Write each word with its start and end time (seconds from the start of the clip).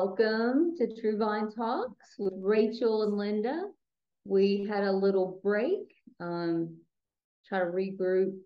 Welcome 0.00 0.76
to 0.76 0.94
True 1.00 1.18
Vine 1.18 1.50
Talks 1.50 2.14
with 2.20 2.34
Rachel 2.36 3.02
and 3.02 3.18
Linda. 3.18 3.64
We 4.24 4.64
had 4.64 4.84
a 4.84 4.92
little 4.92 5.40
break, 5.42 5.92
um, 6.20 6.76
try 7.44 7.58
to 7.58 7.64
regroup, 7.64 8.38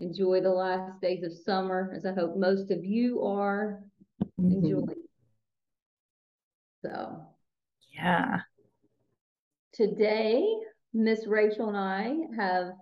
enjoy 0.00 0.40
the 0.40 0.50
last 0.50 1.00
days 1.00 1.22
of 1.22 1.32
summer, 1.32 1.92
as 1.94 2.04
I 2.06 2.12
hope 2.12 2.36
most 2.36 2.72
of 2.72 2.84
you 2.84 3.22
are 3.22 3.84
Mhm. 4.40 4.64
enjoying. 4.64 5.08
So 6.82 7.24
Yeah. 7.92 8.40
today, 9.70 10.44
Miss 10.92 11.24
Rachel 11.28 11.68
and 11.68 11.76
I 11.76 12.26
have 12.34 12.74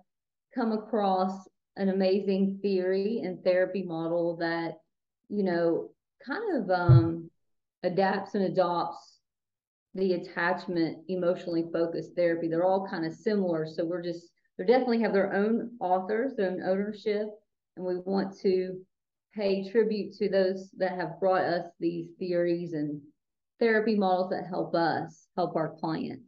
come 0.55 0.71
across 0.71 1.47
an 1.75 1.89
amazing 1.89 2.57
theory 2.63 3.19
and 3.19 3.43
therapy 3.43 3.83
model 3.83 4.35
that, 4.37 4.81
you 5.27 5.43
know, 5.43 5.91
kind 6.25 6.55
of 6.55 6.71
um, 6.71 7.29
adapts 7.83 8.35
and 8.35 8.45
adopts 8.45 9.19
the 9.95 10.13
attachment 10.13 10.99
emotionally 11.07 11.65
focused 11.73 12.15
therapy. 12.15 12.47
They're 12.47 12.65
all 12.65 12.87
kind 12.87 13.05
of 13.05 13.13
similar. 13.13 13.65
So 13.65 13.85
we're 13.85 14.03
just, 14.03 14.29
they 14.57 14.65
definitely 14.65 15.01
have 15.01 15.13
their 15.13 15.33
own 15.33 15.71
authors, 15.79 16.35
their 16.35 16.51
own 16.51 16.61
ownership. 16.61 17.27
And 17.75 17.85
we 17.85 17.97
want 17.97 18.37
to 18.41 18.79
pay 19.35 19.69
tribute 19.69 20.15
to 20.17 20.29
those 20.29 20.69
that 20.77 20.95
have 20.95 21.19
brought 21.19 21.43
us 21.43 21.65
these 21.79 22.09
theories 22.19 22.73
and 22.73 23.01
therapy 23.59 23.95
models 23.95 24.29
that 24.31 24.47
help 24.47 24.75
us 24.75 25.27
help 25.35 25.55
our 25.55 25.75
clients. 25.79 26.25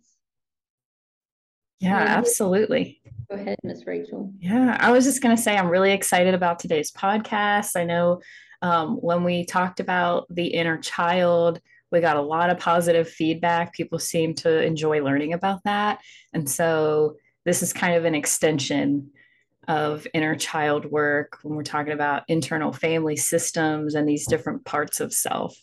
Yeah, 1.79 1.97
absolutely. 1.97 3.01
Go 3.29 3.35
ahead, 3.35 3.57
Miss 3.63 3.87
Rachel. 3.87 4.31
Yeah, 4.39 4.77
I 4.79 4.91
was 4.91 5.03
just 5.03 5.21
going 5.21 5.35
to 5.35 5.41
say 5.41 5.57
I'm 5.57 5.69
really 5.69 5.91
excited 5.91 6.35
about 6.35 6.59
today's 6.59 6.91
podcast. 6.91 7.75
I 7.75 7.85
know 7.85 8.21
um, 8.61 8.97
when 8.97 9.23
we 9.23 9.45
talked 9.45 9.79
about 9.79 10.27
the 10.29 10.47
inner 10.47 10.77
child, 10.77 11.59
we 11.91 11.99
got 11.99 12.17
a 12.17 12.21
lot 12.21 12.49
of 12.49 12.59
positive 12.59 13.09
feedback. 13.09 13.73
People 13.73 13.99
seem 13.99 14.33
to 14.35 14.63
enjoy 14.63 15.01
learning 15.03 15.33
about 15.33 15.63
that. 15.65 15.99
And 16.33 16.49
so 16.49 17.17
this 17.43 17.61
is 17.63 17.73
kind 17.73 17.95
of 17.95 18.05
an 18.05 18.15
extension 18.15 19.11
of 19.67 20.07
inner 20.13 20.35
child 20.35 20.85
work 20.85 21.39
when 21.43 21.55
we're 21.55 21.63
talking 21.63 21.93
about 21.93 22.23
internal 22.27 22.71
family 22.71 23.15
systems 23.15 23.95
and 23.95 24.07
these 24.07 24.27
different 24.27 24.63
parts 24.65 24.99
of 24.99 25.13
self. 25.13 25.57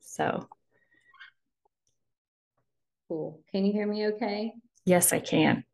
So, 0.00 0.48
Cool. 3.08 3.40
Can 3.52 3.66
you 3.66 3.72
hear 3.72 3.86
me 3.86 4.06
okay? 4.08 4.54
yes, 4.86 5.12
I 5.12 5.20
can. 5.20 5.64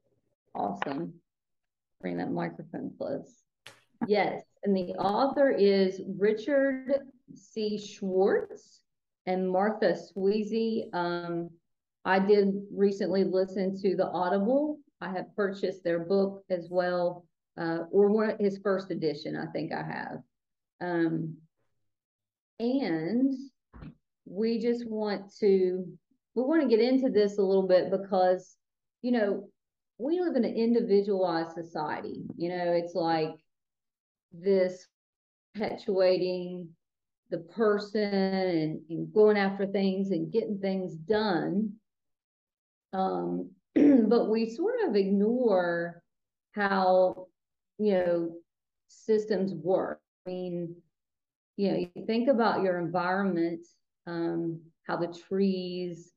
Awesome. 0.54 1.14
Bring 2.00 2.16
that 2.18 2.30
microphone 2.30 2.92
close. 2.98 3.32
Yes, 4.06 4.42
and 4.62 4.76
the 4.76 4.92
author 4.94 5.50
is 5.50 6.02
Richard 6.18 7.02
C. 7.34 7.78
Schwartz 7.78 8.80
and 9.26 9.48
Martha 9.48 9.94
Sweezy. 9.94 10.92
Um, 10.92 11.50
I 12.04 12.18
did 12.18 12.54
recently 12.72 13.24
listen 13.24 13.80
to 13.82 13.96
the 13.96 14.08
Audible. 14.08 14.78
I 15.00 15.10
have 15.10 15.34
purchased 15.34 15.82
their 15.82 16.00
book 16.00 16.44
as 16.50 16.68
well, 16.70 17.24
uh, 17.58 17.84
or 17.90 18.08
one 18.10 18.36
his 18.38 18.58
first 18.62 18.90
edition, 18.90 19.36
I 19.36 19.46
think 19.52 19.72
I 19.72 19.82
have. 19.82 20.18
Um, 20.80 21.36
and 22.58 23.34
we 24.26 24.58
just 24.58 24.86
want 24.86 25.34
to 25.40 25.86
we 26.34 26.42
want 26.42 26.62
to 26.62 26.68
get 26.68 26.80
into 26.80 27.10
this 27.10 27.38
a 27.38 27.42
little 27.42 27.66
bit 27.66 27.90
because 27.90 28.56
you 29.02 29.12
know 29.12 29.48
we 29.98 30.20
live 30.20 30.36
in 30.36 30.44
an 30.44 30.54
individualized 30.54 31.52
society. 31.52 32.22
You 32.36 32.50
know, 32.50 32.72
it's 32.72 32.94
like 32.94 33.34
this 34.32 34.86
perpetuating 35.54 36.68
the 37.30 37.38
person 37.38 38.02
and, 38.02 38.80
and 38.88 39.12
going 39.12 39.36
after 39.36 39.66
things 39.66 40.10
and 40.10 40.32
getting 40.32 40.58
things 40.58 40.94
done. 40.94 41.72
Um, 42.92 43.50
but 43.74 44.28
we 44.28 44.50
sort 44.50 44.74
of 44.86 44.96
ignore 44.96 46.02
how, 46.52 47.26
you 47.78 47.92
know, 47.92 48.32
systems 48.88 49.54
work. 49.54 50.00
I 50.26 50.30
mean, 50.30 50.76
you 51.56 51.70
know, 51.70 51.76
you 51.94 52.06
think 52.06 52.28
about 52.28 52.62
your 52.62 52.78
environment, 52.78 53.66
um, 54.06 54.60
how 54.86 54.96
the 54.96 55.14
trees, 55.28 56.10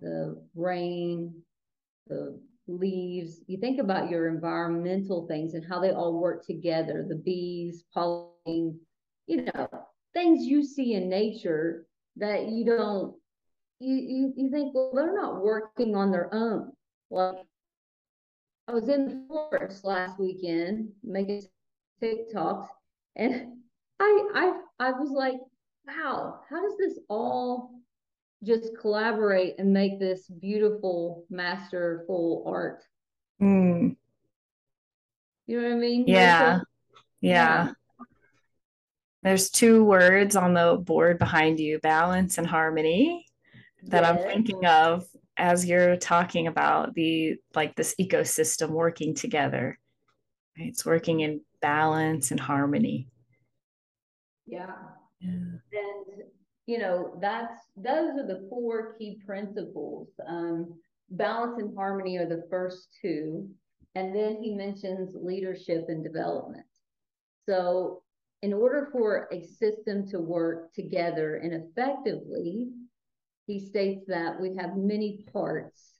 the 0.00 0.40
rain, 0.54 1.34
the 2.06 2.38
leaves, 2.66 3.40
you 3.46 3.58
think 3.58 3.80
about 3.80 4.10
your 4.10 4.28
environmental 4.28 5.26
things 5.26 5.54
and 5.54 5.64
how 5.64 5.80
they 5.80 5.90
all 5.90 6.18
work 6.18 6.46
together, 6.46 7.04
the 7.08 7.16
bees, 7.16 7.84
pollen, 7.92 8.78
you 9.26 9.42
know, 9.42 9.68
things 10.12 10.44
you 10.44 10.62
see 10.62 10.94
in 10.94 11.08
nature 11.08 11.86
that 12.16 12.48
you 12.48 12.64
don't, 12.64 13.14
you, 13.80 13.94
you, 13.94 14.32
you 14.36 14.50
think, 14.50 14.74
well, 14.74 14.92
they're 14.94 15.14
not 15.14 15.42
working 15.42 15.94
on 15.96 16.10
their 16.10 16.32
own. 16.32 16.72
Like, 17.10 17.36
I 18.68 18.72
was 18.72 18.88
in 18.88 19.06
the 19.06 19.26
forest 19.28 19.84
last 19.84 20.18
weekend 20.18 20.88
making 21.02 21.42
TikToks 22.02 22.68
and 23.16 23.52
I, 24.00 24.28
I, 24.34 24.60
I 24.88 24.90
was 24.92 25.10
like, 25.10 25.36
wow, 25.86 26.40
how 26.48 26.62
does 26.62 26.76
this 26.78 26.98
all 27.08 27.73
just 28.44 28.76
collaborate 28.78 29.54
and 29.58 29.72
make 29.72 29.98
this 29.98 30.26
beautiful, 30.28 31.24
masterful 31.30 32.44
art. 32.46 32.82
Mm, 33.42 33.96
You 35.46 35.60
know 35.60 35.68
what 35.68 35.76
I 35.76 35.78
mean? 35.78 36.04
yeah. 36.06 36.50
Rachel? 36.52 36.64
Yeah. 37.20 37.72
There's 39.22 39.50
two 39.50 39.84
words 39.84 40.36
on 40.36 40.52
the 40.52 40.76
board 40.76 41.18
behind 41.18 41.58
you, 41.58 41.78
balance 41.78 42.36
and 42.36 42.46
harmony, 42.46 43.26
that 43.84 44.04
I'm 44.04 44.18
thinking 44.18 44.66
of 44.66 45.06
as 45.36 45.64
you're 45.66 45.96
talking 45.96 46.46
about 46.46 46.94
the 46.94 47.36
like 47.54 47.74
this 47.74 47.94
ecosystem 47.98 48.70
working 48.70 49.14
together. 49.14 49.78
Right? 50.58 50.68
It's 50.68 50.84
working 50.84 51.20
in 51.20 51.40
balance 51.62 52.30
and 52.30 52.38
harmony. 52.40 53.08
Yeah. 54.46 54.72
Yeah. 55.20 55.30
And, 55.30 55.60
you 56.66 56.78
know, 56.78 57.18
that's, 57.20 57.54
those 57.76 58.18
are 58.18 58.26
the 58.26 58.46
four 58.48 58.94
key 58.98 59.20
principles. 59.26 60.08
Um, 60.26 60.74
balance 61.10 61.58
and 61.58 61.76
harmony 61.76 62.16
are 62.16 62.28
the 62.28 62.46
first 62.50 62.88
two. 63.00 63.48
And 63.94 64.14
then 64.14 64.38
he 64.42 64.54
mentions 64.54 65.14
leadership 65.14 65.86
and 65.88 66.02
development. 66.02 66.66
So 67.46 68.02
in 68.42 68.52
order 68.52 68.88
for 68.92 69.28
a 69.32 69.42
system 69.42 70.08
to 70.08 70.18
work 70.18 70.72
together 70.74 71.36
and 71.36 71.52
effectively, 71.52 72.68
he 73.46 73.60
states 73.60 74.04
that 74.08 74.40
we 74.40 74.56
have 74.56 74.76
many 74.76 75.24
parts 75.32 75.92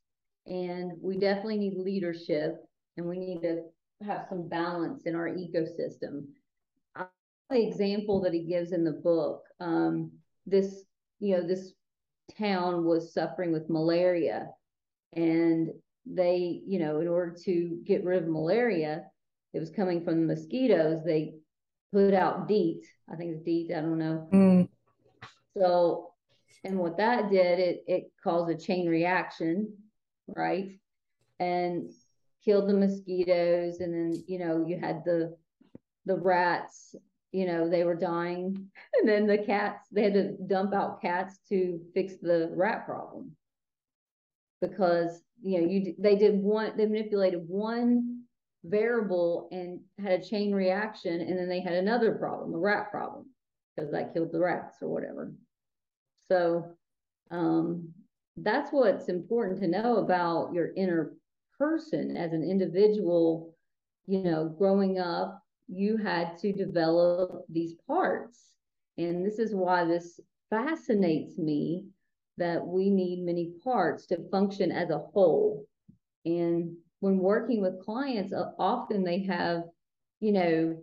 and 0.47 0.93
we 1.01 1.19
definitely 1.19 1.59
need 1.59 1.79
leadership 1.79 2.57
and 2.97 3.07
we 3.07 3.19
need 3.19 3.43
to 3.43 3.63
have 4.05 4.27
some 4.29 4.49
balance 4.49 5.05
in 5.07 5.15
our 5.15 5.29
ecosystem. 5.29 6.25
The 7.51 7.67
example 7.67 8.21
that 8.23 8.33
he 8.33 8.45
gives 8.45 8.73
in 8.73 8.85
the 8.85 8.93
book, 8.93 9.45
um, 9.61 10.11
this, 10.47 10.85
you 11.21 11.37
know, 11.37 11.47
this 11.47 11.73
town 12.39 12.85
was 12.85 13.13
suffering 13.13 13.53
with 13.53 13.71
malaria 13.71 14.49
and 15.13 15.71
they, 16.07 16.63
you 16.67 16.79
know, 16.79 17.01
in 17.01 17.09
order 17.09 17.35
to 17.45 17.81
get 17.85 18.05
rid 18.05 18.23
of 18.23 18.29
malaria, 18.29 19.05
it 19.53 19.61
was 19.61 19.71
coming 19.71 20.05
from 20.05 20.21
the 20.21 20.35
mosquitoes, 20.35 21.05
they 21.05 21.35
put 21.93 22.13
out 22.13 22.49
DEET, 22.49 22.85
I 23.11 23.17
think 23.17 23.33
it's 23.33 23.45
DEET, 23.45 23.73
I 23.73 23.81
don't 23.81 23.99
know. 23.99 24.29
Mm, 24.33 24.69
So, 25.57 26.11
and 26.65 26.79
what 26.79 26.97
that 26.99 27.31
did, 27.31 27.59
it, 27.59 27.85
it 27.87 28.05
caused 28.23 28.51
a 28.51 28.57
chain 28.57 28.89
reaction, 28.89 29.75
right? 30.27 30.79
And 31.39 31.91
killed 32.45 32.69
the 32.69 32.75
mosquitoes 32.75 33.81
and 33.81 33.95
then, 33.95 34.25
you 34.27 34.39
know, 34.39 34.67
you 34.67 34.79
had 34.79 35.05
the, 35.05 35.37
the 36.05 36.17
rats, 36.17 36.95
you 37.35 37.47
know, 37.47 37.69
they 37.69 37.83
were 37.83 37.97
dying. 37.97 38.71
And 38.97 39.09
then 39.09 39.27
the 39.27 39.39
cats, 39.39 39.89
they 39.91 40.05
had 40.05 40.15
to 40.15 40.37
dump 40.47 40.73
out 40.73 41.03
cats 41.03 41.41
to 41.49 41.81
fix 41.95 42.15
the 42.23 42.53
rat 42.55 42.87
problem. 42.87 43.33
Because, 44.61 45.21
you 45.43 45.61
know, 45.61 45.67
you 45.67 45.97
they 45.99 46.15
did 46.15 46.41
one, 46.41 46.77
they 46.77 46.87
manipulated 46.87 47.43
one 47.49 48.23
variable 48.65 49.49
and 49.51 49.81
had 50.01 50.21
a 50.21 50.25
chain 50.25 50.55
reaction 50.55 51.21
and 51.21 51.37
then 51.37 51.49
they 51.49 51.61
had 51.61 51.73
another 51.73 52.13
problem, 52.13 52.55
a 52.55 52.59
rat 52.59 52.93
problem. 52.93 53.27
Because 53.75 53.91
that 53.91 54.15
killed 54.15 54.31
the 54.31 54.39
rats 54.39 54.77
or 54.81 54.89
whatever. 54.89 55.33
So, 56.29 56.77
um, 57.33 57.89
that's 58.37 58.71
what's 58.71 59.09
important 59.09 59.59
to 59.61 59.67
know 59.67 59.97
about 59.97 60.53
your 60.53 60.73
inner 60.77 61.15
person 61.59 62.17
as 62.17 62.33
an 62.33 62.49
individual. 62.49 63.57
You 64.07 64.23
know, 64.23 64.49
growing 64.49 65.01
up, 65.01 65.44
you 65.69 65.97
had 65.97 66.39
to 66.39 66.53
develop 66.53 67.45
these 67.49 67.75
parts. 67.87 68.41
And 68.99 69.25
this 69.25 69.39
is 69.39 69.55
why 69.55 69.85
this 69.85 70.21
fascinates 70.51 71.39
me 71.39 71.87
that 72.37 72.65
we 72.65 72.91
need 72.91 73.25
many 73.25 73.53
parts 73.63 74.07
to 74.07 74.29
function 74.31 74.71
as 74.71 74.91
a 74.91 74.99
whole. 74.99 75.67
And 76.25 76.77
when 77.01 77.19
working 77.19 77.61
with 77.61 77.85
clients, 77.85 78.33
uh, 78.33 78.51
often 78.59 79.05
they 79.05 79.25
have, 79.25 79.65
you 80.21 80.33
know, 80.33 80.83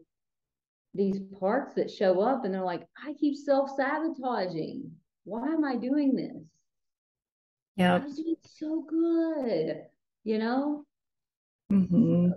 these 0.93 1.19
parts 1.39 1.73
that 1.75 1.89
show 1.89 2.21
up 2.21 2.43
and 2.43 2.53
they're 2.53 2.63
like, 2.63 2.87
I 3.05 3.13
keep 3.13 3.35
self 3.37 3.69
sabotaging. 3.75 4.91
why 5.23 5.47
am 5.47 5.63
I 5.63 5.77
doing 5.77 6.15
this? 6.15 6.43
Yeah. 7.75 7.95
I'm 7.95 8.13
doing 8.13 8.35
so 8.43 8.85
good, 8.87 9.83
you 10.23 10.37
know? 10.37 10.85
Mm-hmm. 11.71 12.31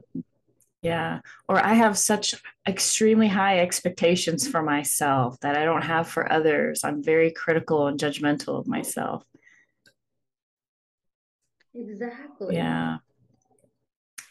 Yeah. 0.84 1.20
Or 1.48 1.58
I 1.64 1.72
have 1.72 1.96
such 1.96 2.34
extremely 2.68 3.26
high 3.26 3.60
expectations 3.60 4.46
for 4.46 4.62
myself 4.62 5.40
that 5.40 5.56
I 5.56 5.64
don't 5.64 5.82
have 5.82 6.08
for 6.08 6.30
others. 6.30 6.84
I'm 6.84 7.02
very 7.02 7.30
critical 7.30 7.86
and 7.86 7.98
judgmental 7.98 8.58
of 8.58 8.66
myself. 8.66 9.24
Exactly. 11.74 12.56
Yeah. 12.56 12.98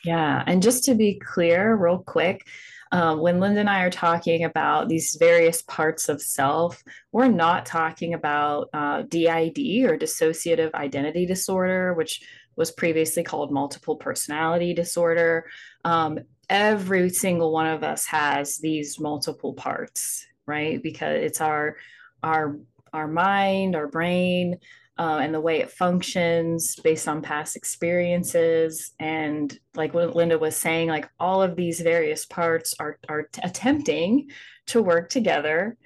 Yeah. 0.05 0.43
And 0.45 0.61
just 0.61 0.83
to 0.83 0.93
be 0.93 1.15
clear, 1.15 1.75
real 1.75 1.97
quick, 1.97 2.45
um, 2.91 3.19
when 3.21 3.39
Linda 3.39 3.61
and 3.61 3.69
I 3.69 3.81
are 3.81 3.89
talking 3.89 4.43
about 4.43 4.89
these 4.89 5.17
various 5.19 5.63
parts 5.63 6.07
of 6.07 6.21
self, 6.21 6.83
we're 7.11 7.29
not 7.29 7.65
talking 7.65 8.13
about 8.13 8.69
uh, 8.73 9.01
DID 9.01 9.57
or 9.89 9.97
dissociative 9.97 10.71
identity 10.75 11.25
disorder, 11.25 11.95
which 11.95 12.21
was 12.55 12.71
previously 12.71 13.23
called 13.23 13.51
multiple 13.51 13.95
personality 13.95 14.73
disorder. 14.73 15.45
Um, 15.83 16.19
every 16.49 17.09
single 17.09 17.51
one 17.51 17.67
of 17.67 17.83
us 17.83 18.05
has 18.07 18.57
these 18.57 18.99
multiple 18.99 19.53
parts, 19.53 20.25
right? 20.45 20.81
Because 20.81 21.21
it's 21.21 21.41
our 21.41 21.77
our 22.21 22.59
our 22.93 23.07
mind, 23.07 23.75
our 23.75 23.87
brain, 23.87 24.59
uh, 24.97 25.19
and 25.21 25.33
the 25.33 25.41
way 25.41 25.59
it 25.59 25.71
functions 25.71 26.75
based 26.75 27.07
on 27.07 27.21
past 27.21 27.55
experiences. 27.55 28.91
And 28.99 29.57
like 29.75 29.93
what 29.93 30.15
Linda 30.15 30.37
was 30.37 30.55
saying, 30.55 30.89
like 30.89 31.09
all 31.19 31.41
of 31.41 31.55
these 31.55 31.81
various 31.81 32.25
parts 32.25 32.75
are, 32.79 32.99
are 33.09 33.23
t- 33.23 33.41
attempting 33.43 34.29
to 34.67 34.81
work 34.81 35.09
together 35.09 35.77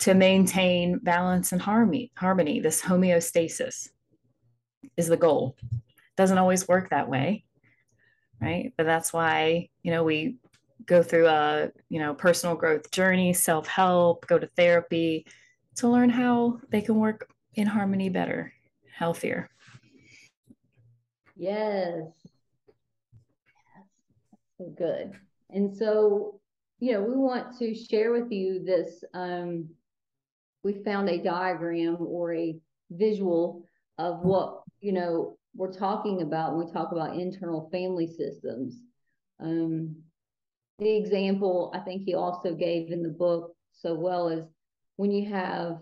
to 0.00 0.14
maintain 0.14 0.98
balance 0.98 1.52
and 1.52 1.62
harmony. 1.62 2.12
Harmony, 2.16 2.60
this 2.60 2.82
homeostasis 2.82 3.88
is 4.96 5.08
the 5.08 5.16
goal. 5.16 5.56
Doesn't 6.16 6.38
always 6.38 6.68
work 6.68 6.90
that 6.90 7.08
way, 7.08 7.44
right? 8.40 8.72
But 8.76 8.86
that's 8.86 9.12
why 9.12 9.68
you 9.82 9.90
know 9.90 10.04
we 10.04 10.36
go 10.86 11.02
through 11.02 11.26
a 11.26 11.70
you 11.88 11.98
know 11.98 12.14
personal 12.14 12.56
growth 12.56 12.90
journey, 12.90 13.32
self 13.32 13.66
help, 13.66 14.26
go 14.26 14.38
to 14.38 14.46
therapy 14.56 15.26
to 15.76 15.88
learn 15.88 16.10
how 16.10 16.60
they 16.70 16.80
can 16.80 16.96
work 16.96 17.30
in 17.54 17.66
harmony 17.66 18.08
better, 18.08 18.52
healthier. 18.94 19.48
Yes. 21.36 22.04
yes. 24.58 24.68
Good. 24.76 25.12
And 25.48 25.74
so, 25.74 26.40
you 26.80 26.92
know, 26.92 27.02
we 27.02 27.16
want 27.16 27.58
to 27.58 27.74
share 27.74 28.12
with 28.12 28.30
you 28.30 28.62
this. 28.62 29.02
Um, 29.14 29.70
we 30.62 30.82
found 30.84 31.08
a 31.08 31.22
diagram 31.22 31.96
or 31.98 32.34
a 32.34 32.56
visual 32.90 33.64
of 33.96 34.20
what, 34.20 34.62
you 34.80 34.92
know, 34.92 35.38
we're 35.54 35.72
talking 35.72 36.22
about 36.22 36.56
when 36.56 36.66
we 36.66 36.72
talk 36.72 36.92
about 36.92 37.16
internal 37.16 37.68
family 37.70 38.06
systems. 38.06 38.80
Um, 39.40 39.96
the 40.78 40.96
example 40.96 41.70
I 41.74 41.80
think 41.80 42.02
he 42.02 42.14
also 42.14 42.54
gave 42.54 42.90
in 42.90 43.02
the 43.02 43.10
book 43.10 43.54
so 43.72 43.94
well 43.94 44.28
is 44.28 44.44
when 44.96 45.10
you 45.10 45.28
have 45.30 45.78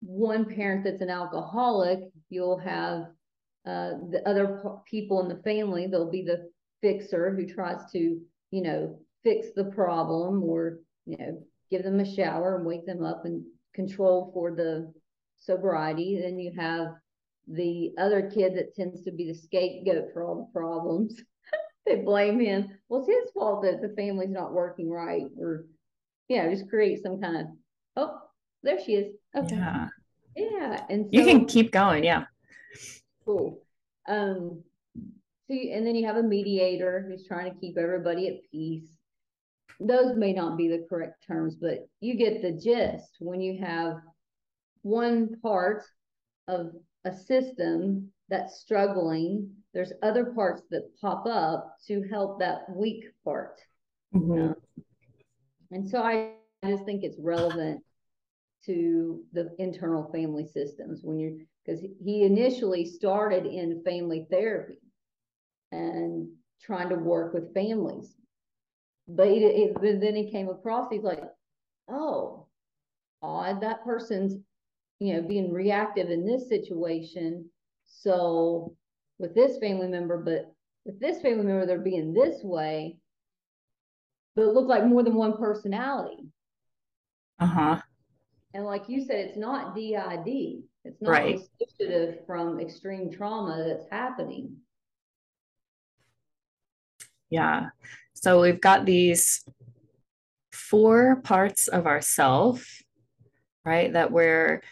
one 0.00 0.44
parent 0.44 0.84
that's 0.84 1.00
an 1.00 1.10
alcoholic, 1.10 2.00
you'll 2.28 2.58
have 2.58 3.06
uh, 3.66 3.92
the 4.10 4.22
other 4.26 4.62
people 4.84 5.20
in 5.20 5.28
the 5.28 5.42
family, 5.42 5.86
there'll 5.86 6.10
be 6.10 6.22
the 6.22 6.50
fixer 6.82 7.34
who 7.34 7.46
tries 7.46 7.90
to, 7.92 8.20
you 8.50 8.62
know, 8.62 8.98
fix 9.22 9.48
the 9.56 9.64
problem 9.64 10.42
or, 10.42 10.80
you 11.06 11.16
know, 11.18 11.42
give 11.70 11.82
them 11.82 12.00
a 12.00 12.14
shower 12.14 12.56
and 12.56 12.66
wake 12.66 12.84
them 12.84 13.04
up 13.04 13.24
and 13.24 13.42
control 13.74 14.30
for 14.34 14.54
the 14.54 14.92
sobriety. 15.38 16.20
Then 16.20 16.38
you 16.38 16.52
have 16.58 16.88
the 17.46 17.92
other 17.98 18.30
kid 18.30 18.56
that 18.56 18.74
tends 18.74 19.02
to 19.02 19.12
be 19.12 19.26
the 19.26 19.38
scapegoat 19.38 20.12
for 20.12 20.24
all 20.24 20.36
the 20.36 20.58
problems. 20.58 21.20
they 21.86 21.96
blame 21.96 22.40
him. 22.40 22.68
Well, 22.88 23.00
it's 23.00 23.08
his 23.08 23.32
fault 23.32 23.62
that 23.62 23.82
the 23.82 23.94
family's 23.94 24.30
not 24.30 24.52
working 24.52 24.90
right, 24.90 25.26
or 25.38 25.66
you 26.28 26.38
know, 26.38 26.50
just 26.50 26.68
create 26.68 27.02
some 27.02 27.20
kind 27.20 27.36
of 27.36 27.46
oh, 27.96 28.18
there 28.62 28.78
she 28.82 28.94
is. 28.94 29.14
Okay. 29.36 29.56
Yeah. 29.56 29.88
Yeah. 30.36 30.84
And 30.88 31.04
so, 31.04 31.10
you 31.12 31.24
can 31.24 31.46
keep 31.46 31.70
going. 31.70 32.04
Yeah. 32.04 32.24
Cool. 33.24 33.62
Um, 34.08 34.62
so 35.46 35.54
you, 35.54 35.72
and 35.72 35.86
then 35.86 35.94
you 35.94 36.06
have 36.06 36.16
a 36.16 36.22
mediator 36.22 37.04
who's 37.06 37.26
trying 37.26 37.52
to 37.52 37.58
keep 37.58 37.76
everybody 37.76 38.28
at 38.28 38.50
peace. 38.50 38.88
Those 39.80 40.16
may 40.16 40.32
not 40.32 40.56
be 40.56 40.68
the 40.68 40.86
correct 40.88 41.24
terms, 41.26 41.56
but 41.56 41.88
you 42.00 42.16
get 42.16 42.42
the 42.42 42.52
gist 42.52 43.16
when 43.18 43.40
you 43.40 43.62
have 43.62 43.96
one 44.82 45.36
part 45.42 45.84
of 46.48 46.72
a 47.04 47.12
system 47.12 48.10
that's 48.28 48.60
struggling, 48.60 49.50
there's 49.72 49.92
other 50.02 50.26
parts 50.26 50.62
that 50.70 50.90
pop 51.00 51.26
up 51.26 51.76
to 51.86 52.02
help 52.10 52.38
that 52.40 52.64
weak 52.74 53.04
part. 53.24 53.60
Mm-hmm. 54.14 54.32
Um, 54.32 54.56
and 55.70 55.88
so 55.88 56.00
I 56.00 56.32
just 56.64 56.84
think 56.84 57.02
it's 57.02 57.18
relevant 57.18 57.82
to 58.66 59.22
the 59.32 59.54
internal 59.58 60.10
family 60.12 60.46
systems 60.46 61.00
when 61.02 61.18
you're 61.18 61.32
because 61.64 61.80
he 62.02 62.22
initially 62.22 62.84
started 62.84 63.46
in 63.46 63.82
family 63.84 64.26
therapy 64.30 64.78
and 65.72 66.28
trying 66.62 66.88
to 66.88 66.94
work 66.94 67.34
with 67.34 67.52
families 67.54 68.14
but, 69.06 69.28
it, 69.28 69.74
but 69.74 70.00
then 70.00 70.16
he 70.16 70.30
came 70.30 70.48
across 70.48 70.88
he's 70.90 71.02
like 71.02 71.22
oh 71.90 72.46
odd 73.22 73.60
that 73.60 73.84
person's 73.84 74.36
you 74.98 75.14
know 75.14 75.22
being 75.22 75.52
reactive 75.52 76.10
in 76.10 76.26
this 76.26 76.48
situation 76.48 77.48
so 77.84 78.74
with 79.18 79.34
this 79.34 79.58
family 79.58 79.88
member 79.88 80.18
but 80.18 80.52
with 80.84 81.00
this 81.00 81.20
family 81.20 81.44
member 81.44 81.66
they're 81.66 81.78
being 81.78 82.12
this 82.12 82.42
way 82.42 82.96
but 84.36 84.42
it 84.42 84.54
looked 84.54 84.68
like 84.68 84.84
more 84.84 85.02
than 85.02 85.14
one 85.14 85.36
personality 85.36 86.28
uh-huh 87.40 87.80
and 88.54 88.64
like 88.64 88.88
you 88.88 89.04
said, 89.04 89.16
it's 89.16 89.36
not 89.36 89.74
DID. 89.74 90.62
It's 90.84 91.02
not 91.02 91.10
right. 91.10 91.40
dissociative 91.60 92.24
from 92.24 92.60
extreme 92.60 93.10
trauma 93.10 93.64
that's 93.66 93.90
happening. 93.90 94.58
Yeah. 97.30 97.70
So 98.14 98.40
we've 98.40 98.60
got 98.60 98.86
these 98.86 99.44
four 100.52 101.16
parts 101.16 101.66
of 101.66 101.86
ourself, 101.86 102.64
right? 103.64 103.92
That 103.92 104.12
we're 104.12 104.62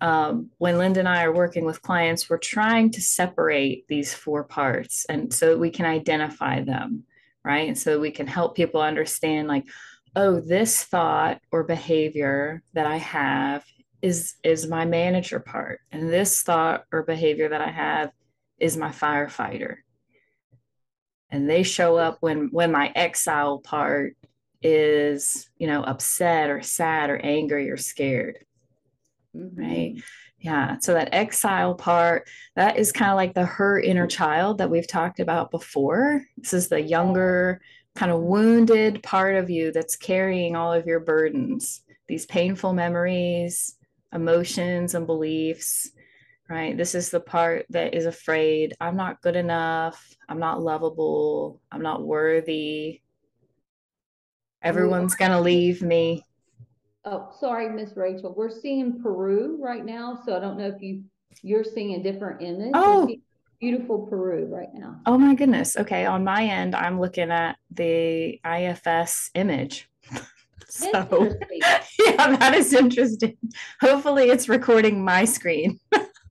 um, 0.00 0.50
when 0.58 0.78
Linda 0.78 1.00
and 1.00 1.08
I 1.08 1.24
are 1.24 1.34
working 1.34 1.64
with 1.64 1.82
clients, 1.82 2.28
we're 2.28 2.38
trying 2.38 2.90
to 2.92 3.00
separate 3.00 3.86
these 3.88 4.12
four 4.12 4.44
parts 4.44 5.06
and 5.06 5.32
so 5.32 5.56
we 5.56 5.70
can 5.70 5.86
identify 5.86 6.62
them, 6.62 7.04
right? 7.44 7.68
And 7.68 7.78
so 7.78 7.98
we 7.98 8.10
can 8.10 8.26
help 8.26 8.56
people 8.56 8.80
understand 8.80 9.48
like, 9.48 9.66
oh, 10.14 10.40
this 10.40 10.82
thought 10.82 11.40
or 11.50 11.64
behavior 11.64 12.62
that 12.72 12.86
I 12.86 12.96
have 12.96 13.64
is 14.02 14.34
is 14.44 14.68
my 14.68 14.84
manager 14.84 15.40
part, 15.40 15.80
and 15.90 16.10
this 16.10 16.42
thought 16.42 16.84
or 16.92 17.02
behavior 17.02 17.48
that 17.48 17.60
I 17.60 17.70
have 17.70 18.12
is 18.58 18.76
my 18.76 18.90
firefighter. 18.90 19.76
And 21.30 21.48
they 21.48 21.62
show 21.62 21.96
up 21.96 22.18
when 22.20 22.48
when 22.52 22.72
my 22.72 22.92
exile 22.94 23.58
part 23.58 24.16
is, 24.62 25.48
you 25.58 25.66
know, 25.66 25.82
upset 25.82 26.50
or 26.50 26.62
sad 26.62 27.10
or 27.10 27.16
angry 27.16 27.70
or 27.70 27.76
scared. 27.76 28.38
Right. 29.54 29.94
Yeah. 30.38 30.78
So 30.78 30.94
that 30.94 31.12
exile 31.12 31.74
part, 31.74 32.28
that 32.54 32.78
is 32.78 32.92
kind 32.92 33.10
of 33.10 33.16
like 33.16 33.34
the 33.34 33.46
her 33.46 33.80
inner 33.80 34.06
child 34.06 34.58
that 34.58 34.70
we've 34.70 34.86
talked 34.86 35.20
about 35.20 35.50
before. 35.50 36.22
This 36.36 36.52
is 36.52 36.68
the 36.68 36.80
younger, 36.80 37.60
kind 37.96 38.12
of 38.12 38.20
wounded 38.20 39.02
part 39.02 39.36
of 39.36 39.48
you 39.50 39.72
that's 39.72 39.96
carrying 39.96 40.54
all 40.54 40.72
of 40.72 40.86
your 40.86 41.00
burdens, 41.00 41.80
these 42.06 42.26
painful 42.26 42.72
memories, 42.74 43.76
emotions, 44.12 44.94
and 44.94 45.06
beliefs, 45.06 45.90
right? 46.48 46.76
This 46.76 46.94
is 46.94 47.10
the 47.10 47.20
part 47.20 47.66
that 47.70 47.94
is 47.94 48.06
afraid 48.06 48.74
I'm 48.80 48.96
not 48.96 49.22
good 49.22 49.36
enough, 49.36 50.14
I'm 50.28 50.38
not 50.38 50.62
lovable, 50.62 51.60
I'm 51.72 51.82
not 51.82 52.02
worthy. 52.02 53.00
Everyone's 54.62 55.14
going 55.14 55.30
to 55.30 55.40
leave 55.40 55.80
me. 55.80 56.25
Oh, 57.08 57.30
sorry, 57.38 57.68
Miss 57.68 57.96
Rachel. 57.96 58.34
We're 58.36 58.50
seeing 58.50 59.00
Peru 59.00 59.58
right 59.60 59.84
now, 59.84 60.20
so 60.26 60.36
I 60.36 60.40
don't 60.40 60.58
know 60.58 60.66
if 60.66 60.82
you 60.82 61.04
you're 61.42 61.62
seeing 61.62 61.94
a 61.94 62.02
different 62.02 62.42
image. 62.42 62.72
Oh, 62.74 63.08
beautiful 63.60 64.06
Peru 64.06 64.46
right 64.46 64.74
now. 64.74 65.00
Oh 65.06 65.16
my 65.16 65.36
goodness. 65.36 65.76
Okay. 65.76 66.04
On 66.04 66.24
my 66.24 66.44
end, 66.44 66.74
I'm 66.74 67.00
looking 67.00 67.30
at 67.30 67.58
the 67.70 68.40
IFS 68.44 69.30
image. 69.34 69.88
so 70.68 70.88
yeah, 72.00 72.36
that 72.36 72.54
is 72.56 72.72
interesting. 72.72 73.36
Hopefully 73.80 74.30
it's 74.30 74.48
recording 74.48 75.04
my 75.04 75.24
screen. 75.24 75.78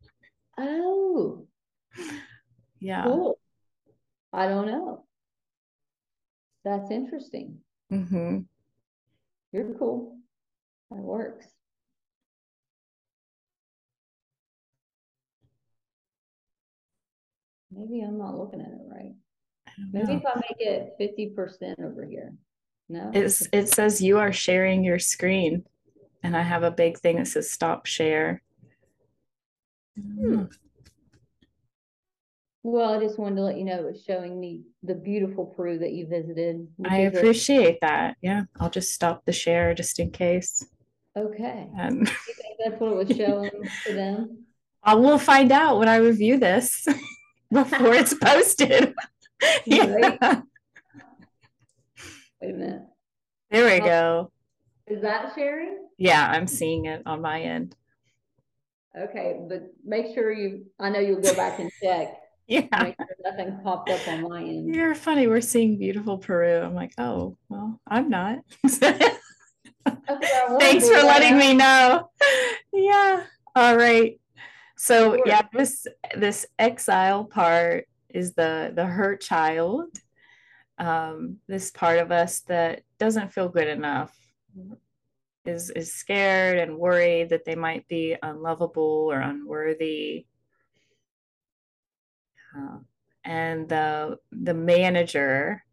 oh. 0.57 1.47
Yeah. 2.81 3.03
Cool. 3.03 3.39
I 4.33 4.47
don't 4.49 4.67
know. 4.67 5.05
That's 6.65 6.91
interesting. 6.91 7.59
Mm-hmm. 7.93 8.39
You're 9.53 9.73
cool. 9.75 10.17
That 10.95 11.01
works. 11.01 11.45
Maybe 17.69 18.01
I'm 18.01 18.17
not 18.17 18.37
looking 18.37 18.61
at 18.61 18.67
it 18.67 18.79
right. 18.87 19.11
Maybe 19.91 20.13
if 20.13 20.25
I 20.25 20.35
make 20.35 20.55
it 20.59 20.93
50% 20.97 21.83
over 21.83 22.05
here. 22.05 22.33
No. 22.87 23.11
It's 23.13 23.45
it 23.51 23.67
says 23.67 24.01
you 24.01 24.19
are 24.19 24.31
sharing 24.31 24.85
your 24.85 24.99
screen. 24.99 25.65
And 26.23 26.37
I 26.37 26.41
have 26.41 26.63
a 26.63 26.71
big 26.71 26.97
thing 26.97 27.17
that 27.17 27.27
says 27.27 27.51
stop 27.51 27.85
share. 27.85 28.41
Hmm. 29.99 30.43
Well, 32.63 32.93
I 32.93 32.99
just 32.99 33.19
wanted 33.19 33.35
to 33.35 33.41
let 33.41 33.57
you 33.57 33.65
know 33.65 33.79
it 33.79 33.85
was 33.85 34.03
showing 34.03 34.39
me 34.39 34.61
the 34.81 34.95
beautiful 34.95 35.45
Peru 35.45 35.77
that 35.79 35.91
you 35.91 36.07
visited. 36.07 36.67
I 36.85 36.99
appreciate 36.99 37.79
that. 37.81 38.15
Yeah. 38.21 38.43
I'll 38.61 38.69
just 38.69 38.93
stop 38.93 39.25
the 39.25 39.33
share 39.33 39.73
just 39.73 39.99
in 39.99 40.09
case. 40.09 40.65
Okay, 41.17 41.69
And 41.77 41.99
you 42.01 42.05
think 42.05 42.57
that's 42.63 42.79
what 42.81 42.91
it 42.91 42.95
was 43.07 43.17
showing 43.17 43.49
to 43.85 43.93
them? 43.93 44.45
I 44.83 44.95
will 44.95 45.17
find 45.17 45.51
out 45.51 45.79
when 45.79 45.87
I 45.87 45.95
review 45.97 46.37
this 46.37 46.85
before 47.51 47.93
it's 47.93 48.13
posted. 48.21 48.93
Right. 49.41 49.63
Yeah, 49.65 50.41
Wait 52.41 52.51
a 52.51 52.53
minute, 52.53 52.81
there 53.49 53.65
we 53.79 53.79
go. 53.85 54.31
is 54.87 55.01
that 55.03 55.31
sharing? 55.35 55.77
Yeah, 55.97 56.29
I'm 56.29 56.47
seeing 56.47 56.85
it 56.85 57.01
on 57.05 57.21
my 57.21 57.41
end. 57.41 57.75
Okay, 58.97 59.39
but 59.47 59.73
make 59.85 60.13
sure 60.13 60.31
you, 60.31 60.65
I 60.79 60.89
know 60.89 60.99
you'll 60.99 61.21
go 61.21 61.33
back 61.33 61.59
and 61.59 61.71
check, 61.81 62.13
Yeah. 62.47 62.67
make 62.81 62.95
sure 62.97 63.07
nothing 63.23 63.59
popped 63.63 63.89
up 63.89 64.05
on 64.07 64.21
my 64.23 64.41
end. 64.41 64.73
You're 64.75 64.95
funny. 64.95 65.27
We're 65.27 65.41
seeing 65.41 65.77
beautiful 65.77 66.17
Peru. 66.17 66.59
I'm 66.59 66.75
like, 66.75 66.91
oh, 66.97 67.37
well, 67.49 67.79
I'm 67.87 68.09
not. 68.09 68.39
Okay, 69.87 69.99
I 70.09 70.45
wanna 70.47 70.59
Thanks 70.59 70.87
for 70.87 70.95
letting 70.95 71.37
me 71.37 71.53
know. 71.53 72.09
Yeah. 72.73 73.23
All 73.55 73.75
right. 73.77 74.19
So 74.77 75.17
yeah, 75.25 75.43
this 75.53 75.87
this 76.15 76.45
exile 76.59 77.25
part 77.25 77.87
is 78.09 78.33
the 78.33 78.71
the 78.75 78.85
hurt 78.85 79.21
child. 79.21 79.97
Um, 80.77 81.37
this 81.47 81.71
part 81.71 81.99
of 81.99 82.11
us 82.11 82.41
that 82.41 82.81
doesn't 82.99 83.33
feel 83.33 83.47
good 83.47 83.67
enough 83.67 84.13
is 85.45 85.69
is 85.69 85.93
scared 85.93 86.57
and 86.57 86.77
worried 86.77 87.29
that 87.29 87.45
they 87.45 87.55
might 87.55 87.87
be 87.87 88.15
unlovable 88.21 89.07
or 89.11 89.19
unworthy. 89.19 90.25
Uh, 92.57 92.79
and 93.23 93.69
the 93.69 94.17
the 94.31 94.53
manager 94.53 95.63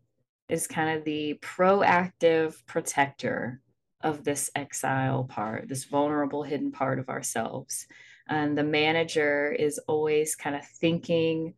is 0.49 0.67
kind 0.67 0.99
of 0.99 1.05
the 1.05 1.39
proactive 1.43 2.55
protector 2.67 3.61
of 4.03 4.25
this 4.25 4.51
exile 4.55 5.25
part, 5.25 5.69
this 5.69 5.85
vulnerable 5.85 6.43
hidden 6.43 6.73
part 6.73 6.99
of 6.99 7.09
ourselves. 7.09 7.87
And 8.29 8.57
the 8.57 8.65
manager 8.65 9.53
is 9.53 9.79
always 9.87 10.35
kind 10.35 10.57
of 10.57 10.67
thinking 10.67 11.55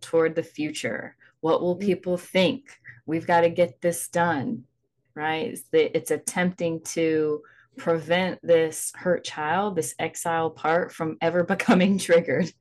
toward 0.00 0.34
the 0.34 0.42
future. 0.42 1.16
What 1.40 1.62
will 1.62 1.76
Mhm. 1.76 1.80
people 1.86 2.16
think? 2.16 2.78
We've 3.06 3.26
got 3.26 3.42
to 3.42 3.50
get 3.50 3.80
this 3.80 4.08
done, 4.08 4.64
right? 5.14 5.48
It's, 5.52 5.62
the, 5.70 5.96
it's 5.96 6.10
attempting 6.10 6.82
to 6.96 7.42
prevent 7.76 8.40
this 8.42 8.92
hurt 8.94 9.24
child, 9.24 9.76
this 9.76 9.94
exile 9.98 10.50
part, 10.50 10.92
from 10.92 11.16
ever 11.20 11.44
becoming 11.54 11.98
triggered, 11.98 12.52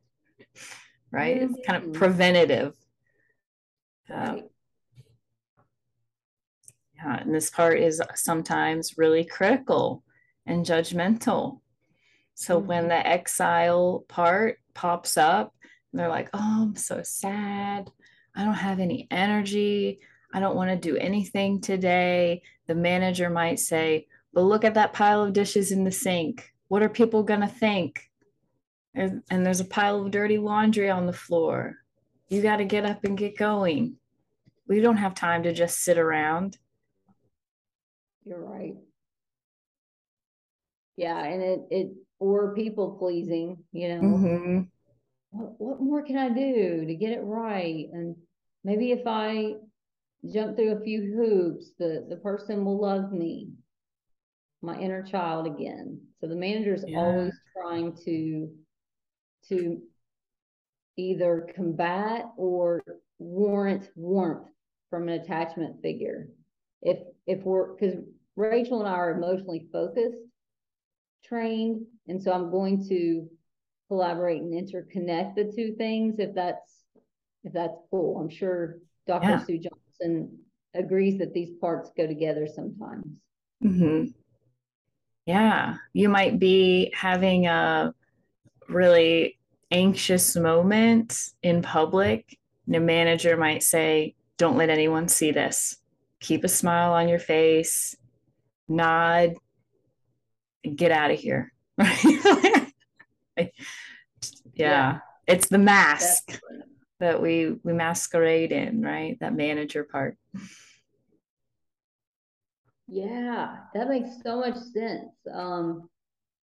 right? 1.11 1.37
It's 1.37 1.57
kind 1.65 1.83
of 1.83 1.89
Mhm. 1.89 1.93
preventative. 1.93 2.75
Right. 4.09 4.49
Yeah, 7.03 7.21
and 7.21 7.33
this 7.33 7.49
part 7.49 7.79
is 7.79 8.01
sometimes 8.15 8.97
really 8.97 9.23
critical 9.23 10.03
and 10.45 10.65
judgmental. 10.65 11.61
So 12.35 12.57
when 12.57 12.83
mm-hmm. 12.83 12.89
the 12.89 13.07
exile 13.07 14.05
part 14.07 14.59
pops 14.73 15.17
up, 15.17 15.55
they're 15.93 16.09
like, 16.09 16.29
oh, 16.33 16.63
I'm 16.63 16.75
so 16.75 17.01
sad. 17.03 17.89
I 18.35 18.43
don't 18.43 18.53
have 18.53 18.79
any 18.79 19.07
energy. 19.09 19.99
I 20.33 20.39
don't 20.39 20.55
want 20.55 20.69
to 20.69 20.75
do 20.75 20.97
anything 20.97 21.61
today. 21.61 22.43
The 22.67 22.75
manager 22.75 23.29
might 23.29 23.59
say, 23.59 24.07
but 24.33 24.41
look 24.41 24.63
at 24.63 24.75
that 24.75 24.93
pile 24.93 25.23
of 25.23 25.33
dishes 25.33 25.71
in 25.71 25.83
the 25.83 25.91
sink. 25.91 26.53
What 26.67 26.83
are 26.83 26.89
people 26.89 27.23
going 27.23 27.41
to 27.41 27.47
think? 27.47 28.09
And, 28.93 29.23
and 29.31 29.45
there's 29.45 29.59
a 29.59 29.65
pile 29.65 30.05
of 30.05 30.11
dirty 30.11 30.37
laundry 30.37 30.89
on 30.89 31.07
the 31.07 31.13
floor. 31.13 31.77
You 32.27 32.41
got 32.41 32.57
to 32.57 32.65
get 32.65 32.85
up 32.85 33.03
and 33.03 33.17
get 33.17 33.37
going. 33.37 33.95
We 34.67 34.81
don't 34.81 34.97
have 34.97 35.15
time 35.15 35.43
to 35.43 35.53
just 35.53 35.83
sit 35.83 35.97
around. 35.97 36.57
You're 38.29 38.45
right. 38.45 38.75
Yeah, 40.97 41.23
and 41.23 41.41
it, 41.41 41.59
it, 41.71 41.91
or 42.19 42.53
people 42.53 42.97
pleasing, 42.99 43.57
you 43.71 43.89
know, 43.89 44.01
Mhm. 44.01 44.69
what, 45.31 45.59
what 45.59 45.81
more 45.81 46.03
can 46.03 46.17
I 46.17 46.29
do 46.29 46.85
to 46.85 46.93
get 46.95 47.11
it 47.11 47.21
right? 47.23 47.87
And 47.91 48.15
maybe 48.63 48.91
if 48.91 49.07
I 49.07 49.55
jump 50.31 50.55
through 50.55 50.77
a 50.77 50.81
few 50.83 51.01
hoops, 51.15 51.71
the, 51.79 52.05
the 52.07 52.17
person 52.17 52.65
will 52.65 52.79
love 52.79 53.11
me. 53.11 53.49
My 54.61 54.77
inner 54.77 55.01
child 55.01 55.47
again. 55.47 56.01
So 56.21 56.27
the 56.27 56.35
manager's 56.35 56.83
Yeah. 56.85 56.97
always 56.99 57.33
trying 57.57 57.95
to, 58.05 58.49
to 59.47 59.81
either 60.97 61.47
combat 61.55 62.25
or 62.37 62.83
warrant 63.19 63.89
warmth 63.95 64.49
from 64.89 65.07
an 65.07 65.21
attachment 65.21 65.81
figure. 65.81 66.27
If, 66.81 66.99
if 67.25 67.43
we're, 67.43 67.73
because 67.73 67.95
Rachel 68.39 68.79
and 68.79 68.87
I 68.87 68.93
are 68.93 69.11
emotionally 69.11 69.67
focused, 69.69 70.23
trained, 71.25 71.85
and 72.07 72.23
so 72.23 72.31
I'm 72.31 72.49
going 72.49 72.87
to 72.87 73.29
collaborate 73.89 74.41
and 74.41 74.53
interconnect 74.53 75.35
the 75.35 75.51
two 75.53 75.75
things 75.75 76.19
if 76.19 76.33
that's, 76.33 76.85
if 77.43 77.51
that's 77.51 77.75
cool. 77.91 78.17
I'm 78.17 78.29
sure 78.29 78.77
Dr. 79.07 79.27
Yeah. 79.27 79.39
Sue 79.39 79.59
Johnson 79.59 80.39
agrees 80.73 81.17
that 81.19 81.33
these 81.33 81.49
parts 81.59 81.91
go 81.97 82.07
together 82.07 82.47
sometimes. 82.47 83.05
hmm 83.61 84.05
Yeah, 85.25 85.75
you 85.91 86.07
might 86.07 86.39
be 86.39 86.93
having 86.95 87.47
a 87.47 87.93
really 88.69 89.37
anxious 89.69 90.37
moment 90.37 91.31
in 91.43 91.61
public. 91.61 92.39
And 92.67 92.75
a 92.77 92.79
manager 92.79 93.35
might 93.35 93.63
say, 93.63 94.15
Don't 94.37 94.55
let 94.55 94.69
anyone 94.69 95.09
see 95.09 95.31
this. 95.31 95.75
Keep 96.21 96.45
a 96.45 96.49
smile 96.49 96.93
on 96.93 97.09
your 97.09 97.19
face, 97.19 97.95
nod, 98.69 99.35
and 100.63 100.77
get 100.77 100.91
out 100.91 101.11
of 101.11 101.19
here. 101.19 101.51
Right? 103.37 103.53
Yeah, 104.53 104.99
it's 105.25 105.47
the 105.47 105.57
mask 105.57 106.27
Definitely. 106.27 106.65
that 106.99 107.21
we 107.21 107.55
we 107.63 107.71
masquerade 107.71 108.51
in, 108.51 108.81
right? 108.81 109.17
That 109.21 109.33
manager 109.33 109.85
part. 109.85 110.17
Yeah, 112.89 113.55
that 113.73 113.87
makes 113.87 114.09
so 114.23 114.39
much 114.39 114.57
sense. 114.73 115.11
Um, 115.31 115.89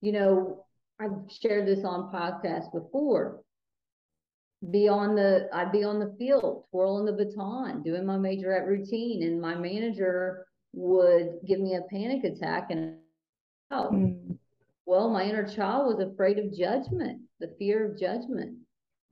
you 0.02 0.12
know, 0.12 0.66
I've 1.00 1.30
shared 1.42 1.68
this 1.68 1.84
on 1.84 2.14
podcasts 2.14 2.72
before. 2.72 3.42
Be 4.72 4.88
on 4.88 5.16
the, 5.16 5.50
I'd 5.52 5.72
be 5.72 5.84
on 5.84 6.00
the 6.00 6.16
field, 6.18 6.66
twirling 6.72 7.06
the 7.06 7.14
baton, 7.14 7.84
doing 7.84 8.06
my 8.06 8.18
majorette 8.18 8.68
routine, 8.68 9.24
and 9.24 9.42
my 9.42 9.56
manager 9.56 10.46
would 10.76 11.40
give 11.48 11.60
me 11.60 11.76
a 11.76 11.82
panic 11.90 12.24
attack 12.24 12.68
and 12.70 12.98
oh, 13.72 13.90
Mm, 13.92 14.38
well, 14.86 15.10
my 15.10 15.24
inner 15.24 15.48
child 15.48 15.88
was 15.88 16.06
afraid 16.08 16.38
of 16.38 16.54
judgment, 16.54 17.22
the 17.40 17.56
fear 17.58 17.90
of 17.90 17.98
judgment, 17.98 18.60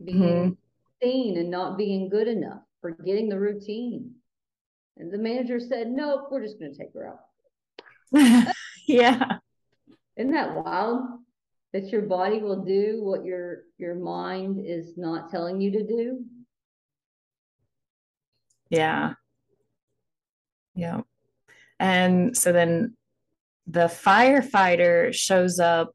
being 0.03 0.51
Mhm. 0.51 0.57
seen 1.01 1.37
and 1.37 1.49
not 1.49 1.77
being 1.77 2.09
good 2.09 2.27
enough, 2.27 2.61
forgetting 2.81 3.27
the 3.29 3.39
routine. 3.39 4.13
And 4.97 5.11
the 5.11 5.17
manager 5.17 5.59
said, 5.59 5.89
nope, 5.89 6.27
we're 6.29 6.43
just 6.43 6.59
gonna 6.59 6.75
take 6.75 6.93
her 6.93 7.07
out. 7.07 7.25
yeah. 8.87 9.39
Isn't 10.15 10.31
that 10.31 10.63
wild? 10.63 11.19
That 11.71 11.89
your 11.89 12.03
body 12.03 12.39
will 12.39 12.63
do 12.63 13.01
what 13.03 13.25
your, 13.25 13.63
your 13.79 13.95
mind 13.95 14.63
is 14.63 14.95
not 14.95 15.31
telling 15.31 15.59
you 15.59 15.71
to 15.71 15.83
do? 15.83 16.23
Yeah. 18.69 19.15
Yeah. 20.75 21.01
And 21.83 22.35
so 22.37 22.53
then 22.53 22.95
the 23.67 23.87
firefighter 23.87 25.13
shows 25.13 25.59
up 25.59 25.91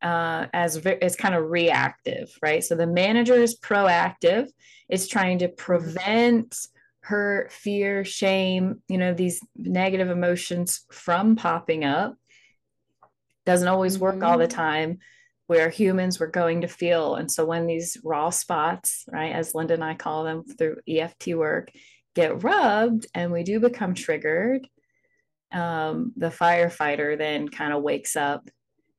uh, 0.00 0.46
as 0.54 0.76
as 0.76 1.16
kind 1.16 1.34
of 1.34 1.50
reactive, 1.50 2.30
right? 2.40 2.62
So 2.62 2.76
the 2.76 2.86
manager 2.86 3.34
is 3.34 3.58
proactive, 3.58 4.48
is 4.88 5.08
trying 5.08 5.40
to 5.40 5.48
prevent 5.48 6.56
her 7.00 7.48
fear, 7.50 8.04
shame, 8.04 8.80
you 8.86 8.96
know, 8.96 9.12
these 9.12 9.40
negative 9.56 10.08
emotions 10.08 10.84
from 10.92 11.34
popping 11.34 11.84
up. 11.84 12.14
Doesn't 13.44 13.66
always 13.66 13.98
work 13.98 14.22
all 14.22 14.38
the 14.38 14.46
Mhm. 14.46 14.50
time. 14.50 14.98
Where 15.48 15.70
humans 15.70 16.20
were 16.20 16.26
going 16.28 16.60
to 16.60 16.68
feel. 16.68 17.16
And 17.16 17.28
so 17.32 17.44
when 17.44 17.66
these 17.66 17.96
raw 18.04 18.30
spots, 18.30 19.04
right, 19.10 19.32
as 19.32 19.54
Linda 19.54 19.74
and 19.74 19.82
I 19.82 19.94
call 19.94 20.22
them 20.22 20.44
through 20.44 20.76
EFT 20.86 21.34
work, 21.34 21.72
get 22.14 22.44
rubbed 22.44 23.06
and 23.14 23.32
we 23.32 23.42
do 23.42 23.58
become 23.58 23.94
triggered, 23.94 24.68
um, 25.52 26.12
the 26.16 26.30
firefighter 26.30 27.16
then 27.16 27.48
kind 27.48 27.72
of 27.72 27.82
wakes 27.82 28.16
up 28.16 28.48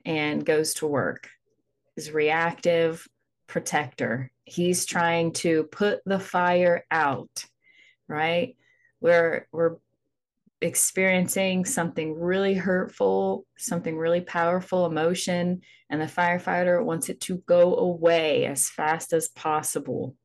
and 0.06 0.46
goes 0.46 0.74
to 0.76 0.88
work, 0.88 1.30
is 1.96 2.12
reactive, 2.12 3.08
protector. 3.48 4.32
He's 4.46 4.86
trying 4.86 5.34
to 5.34 5.64
put 5.66 6.00
the 6.06 6.20
fire 6.20 6.86
out, 6.90 7.46
right? 8.08 8.56
We're 9.02 9.48
we're 9.52 9.78
experiencing 10.62 11.64
something 11.66 12.20
really 12.20 12.54
hurtful, 12.54 13.46
something 13.58 13.98
really 13.98 14.22
powerful 14.22 14.86
emotion, 14.86 15.62
and 15.90 16.02
the 16.02 16.06
firefighter 16.06 16.84
wants 16.84 17.10
it 17.10 17.22
to 17.22 17.38
go 17.46 17.76
away 17.76 18.46
as 18.46 18.70
fast 18.70 19.14
as 19.14 19.30
possible. 19.30 20.16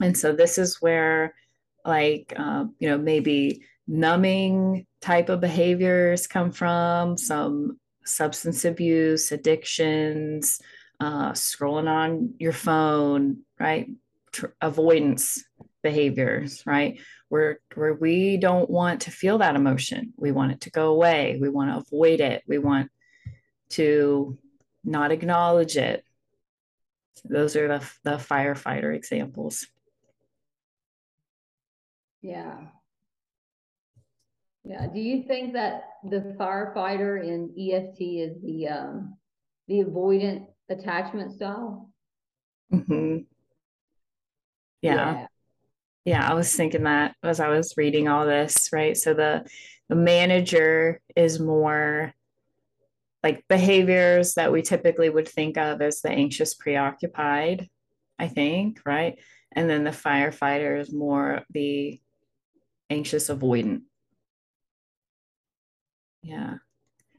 And 0.00 0.16
so 0.16 0.32
this 0.32 0.58
is 0.58 0.82
where, 0.82 1.34
like, 1.84 2.34
uh, 2.36 2.66
you 2.78 2.88
know, 2.88 2.98
maybe 2.98 3.62
numbing 3.86 4.86
type 5.00 5.28
of 5.28 5.40
behaviors 5.40 6.26
come 6.26 6.52
from, 6.52 7.16
some 7.16 7.78
substance 8.04 8.64
abuse, 8.64 9.32
addictions, 9.32 10.60
uh, 11.00 11.32
scrolling 11.32 11.88
on 11.88 12.34
your 12.38 12.52
phone, 12.52 13.42
right? 13.58 13.88
Tr- 14.32 14.46
avoidance 14.60 15.44
behaviors, 15.82 16.62
right? 16.66 17.00
Where 17.28 17.60
where 17.74 17.94
we 17.94 18.36
don't 18.36 18.70
want 18.70 19.02
to 19.02 19.10
feel 19.10 19.38
that 19.38 19.56
emotion. 19.56 20.12
We 20.16 20.32
want 20.32 20.52
it 20.52 20.60
to 20.62 20.70
go 20.70 20.88
away. 20.88 21.38
We 21.40 21.48
want 21.48 21.70
to 21.70 21.78
avoid 21.78 22.20
it. 22.20 22.42
We 22.46 22.58
want 22.58 22.90
to 23.70 24.38
not 24.84 25.10
acknowledge 25.10 25.76
it. 25.76 26.04
Those 27.24 27.56
are 27.56 27.66
the, 27.66 27.90
the 28.04 28.16
firefighter 28.16 28.94
examples. 28.94 29.66
Yeah. 32.22 32.68
Yeah. 34.66 34.88
Do 34.88 34.98
you 34.98 35.22
think 35.22 35.52
that 35.52 35.84
the 36.02 36.34
firefighter 36.38 37.22
in 37.22 37.54
EFT 37.56 38.00
is 38.00 38.42
the 38.42 38.68
um, 38.68 39.16
the 39.68 39.84
avoidant 39.84 40.46
attachment 40.68 41.32
style? 41.32 41.90
Mm-hmm. 42.72 43.18
Yeah. 44.82 44.94
yeah. 44.94 45.26
Yeah, 46.04 46.28
I 46.28 46.34
was 46.34 46.52
thinking 46.52 46.84
that 46.84 47.14
as 47.22 47.38
I 47.38 47.48
was 47.48 47.74
reading 47.76 48.08
all 48.08 48.26
this, 48.26 48.70
right? 48.72 48.96
So 48.96 49.14
the 49.14 49.48
the 49.88 49.94
manager 49.94 51.00
is 51.14 51.38
more 51.38 52.12
like 53.22 53.44
behaviors 53.48 54.34
that 54.34 54.52
we 54.52 54.62
typically 54.62 55.10
would 55.10 55.28
think 55.28 55.56
of 55.56 55.80
as 55.80 56.00
the 56.00 56.10
anxious 56.10 56.54
preoccupied, 56.54 57.68
I 58.18 58.26
think, 58.26 58.80
right? 58.84 59.18
And 59.52 59.70
then 59.70 59.84
the 59.84 59.90
firefighter 59.90 60.80
is 60.80 60.92
more 60.92 61.42
the 61.50 62.00
anxious 62.90 63.28
avoidant. 63.28 63.82
Yeah. 66.26 66.54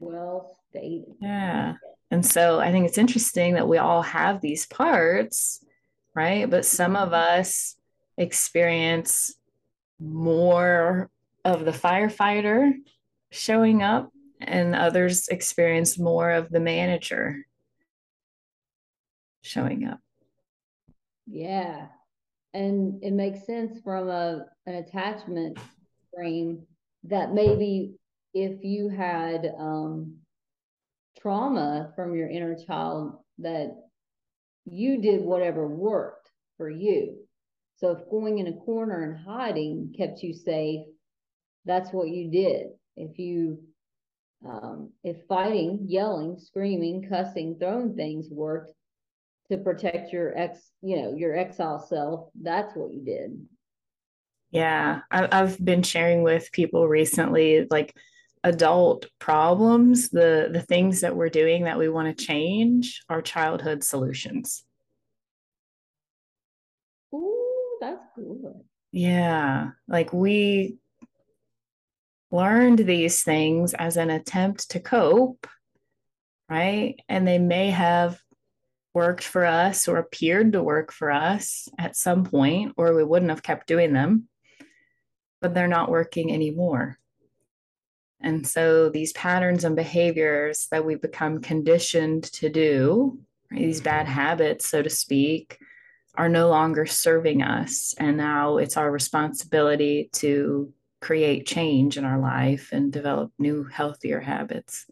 Well 0.00 0.56
stated. 0.68 1.14
Yeah. 1.20 1.74
And 2.10 2.24
so 2.24 2.60
I 2.60 2.70
think 2.70 2.86
it's 2.86 2.98
interesting 2.98 3.54
that 3.54 3.68
we 3.68 3.78
all 3.78 4.02
have 4.02 4.40
these 4.40 4.66
parts, 4.66 5.64
right? 6.14 6.48
But 6.48 6.64
some 6.64 6.94
of 6.94 7.10
mm-hmm. 7.10 7.40
us 7.40 7.76
experience 8.16 9.34
more 9.98 11.10
of 11.44 11.64
the 11.64 11.72
firefighter 11.72 12.72
showing 13.30 13.82
up, 13.82 14.10
and 14.40 14.74
others 14.74 15.28
experience 15.28 15.98
more 15.98 16.30
of 16.30 16.48
the 16.50 16.60
manager 16.60 17.44
showing 19.42 19.84
up. 19.84 20.00
Yeah. 21.26 21.88
And 22.54 23.02
it 23.02 23.12
makes 23.12 23.46
sense 23.46 23.80
from 23.82 24.08
a 24.08 24.46
an 24.66 24.76
attachment 24.76 25.58
frame 26.14 26.66
that 27.04 27.32
maybe 27.32 27.97
if 28.34 28.62
you 28.64 28.88
had 28.88 29.52
um 29.58 30.16
trauma 31.20 31.92
from 31.96 32.14
your 32.14 32.28
inner 32.28 32.54
child 32.54 33.18
that 33.38 33.76
you 34.64 35.00
did 35.00 35.22
whatever 35.22 35.66
worked 35.66 36.28
for 36.56 36.68
you. 36.68 37.16
So 37.76 37.92
if 37.92 38.10
going 38.10 38.38
in 38.38 38.48
a 38.48 38.52
corner 38.52 39.02
and 39.02 39.24
hiding 39.24 39.94
kept 39.96 40.22
you 40.22 40.34
safe, 40.34 40.86
that's 41.64 41.92
what 41.92 42.08
you 42.08 42.30
did. 42.30 42.68
If 42.96 43.18
you 43.18 43.58
um, 44.46 44.92
if 45.02 45.16
fighting, 45.28 45.86
yelling, 45.88 46.38
screaming, 46.38 47.08
cussing, 47.08 47.56
throwing 47.58 47.96
things 47.96 48.28
worked 48.30 48.72
to 49.50 49.58
protect 49.58 50.12
your 50.12 50.36
ex, 50.36 50.70
you 50.80 51.00
know, 51.02 51.14
your 51.16 51.36
exile 51.36 51.80
self, 51.80 52.28
that's 52.40 52.74
what 52.76 52.92
you 52.92 53.04
did. 53.04 53.40
Yeah, 54.50 55.00
I've 55.10 55.62
been 55.62 55.82
sharing 55.82 56.22
with 56.22 56.52
people 56.52 56.88
recently, 56.88 57.66
like 57.70 57.94
adult 58.44 59.06
problems, 59.18 60.10
the 60.10 60.48
the 60.52 60.62
things 60.62 61.00
that 61.00 61.16
we're 61.16 61.28
doing 61.28 61.64
that 61.64 61.78
we 61.78 61.88
want 61.88 62.16
to 62.16 62.24
change 62.24 63.02
are 63.08 63.22
childhood 63.22 63.84
solutions. 63.84 64.64
Ooh, 67.14 67.78
that's 67.80 68.02
good. 68.16 68.64
Yeah, 68.92 69.70
like 69.86 70.12
we 70.12 70.78
learned 72.30 72.80
these 72.80 73.22
things 73.22 73.74
as 73.74 73.96
an 73.96 74.10
attempt 74.10 74.70
to 74.70 74.80
cope, 74.80 75.46
right? 76.48 76.96
And 77.08 77.26
they 77.26 77.38
may 77.38 77.70
have 77.70 78.20
worked 78.94 79.24
for 79.24 79.44
us 79.44 79.88
or 79.88 79.98
appeared 79.98 80.52
to 80.52 80.62
work 80.62 80.92
for 80.92 81.10
us 81.10 81.68
at 81.78 81.96
some 81.96 82.24
point, 82.24 82.74
or 82.76 82.94
we 82.94 83.04
wouldn't 83.04 83.30
have 83.30 83.42
kept 83.42 83.66
doing 83.66 83.92
them, 83.92 84.28
but 85.40 85.54
they're 85.54 85.68
not 85.68 85.90
working 85.90 86.32
anymore. 86.32 86.98
And 88.20 88.46
so 88.46 88.88
these 88.88 89.12
patterns 89.12 89.64
and 89.64 89.76
behaviors 89.76 90.66
that 90.70 90.84
we 90.84 90.96
become 90.96 91.40
conditioned 91.40 92.24
to 92.24 92.48
do, 92.48 93.18
right, 93.50 93.60
these 93.60 93.80
bad 93.80 94.06
habits, 94.06 94.68
so 94.68 94.82
to 94.82 94.90
speak, 94.90 95.58
are 96.16 96.28
no 96.28 96.48
longer 96.48 96.84
serving 96.84 97.42
us. 97.42 97.94
And 97.98 98.16
now 98.16 98.56
it's 98.56 98.76
our 98.76 98.90
responsibility 98.90 100.10
to 100.14 100.72
create 101.00 101.46
change 101.46 101.96
in 101.96 102.04
our 102.04 102.18
life 102.18 102.70
and 102.72 102.92
develop 102.92 103.30
new, 103.38 103.64
healthier 103.64 104.20
habits. 104.20 104.86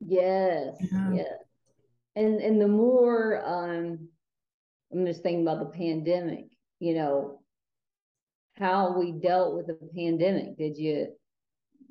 Yes, 0.00 0.76
yeah. 0.80 1.12
yes. 1.12 1.32
And 2.16 2.40
and 2.40 2.60
the 2.60 2.66
more 2.66 3.40
um 3.46 4.08
I'm 4.92 5.06
just 5.06 5.22
thinking 5.22 5.42
about 5.42 5.60
the 5.60 5.78
pandemic, 5.78 6.46
you 6.80 6.94
know, 6.94 7.39
how 8.60 8.96
we 8.96 9.12
dealt 9.12 9.56
with 9.56 9.66
the 9.66 9.78
pandemic. 9.96 10.56
Did 10.56 10.76
you 10.76 11.08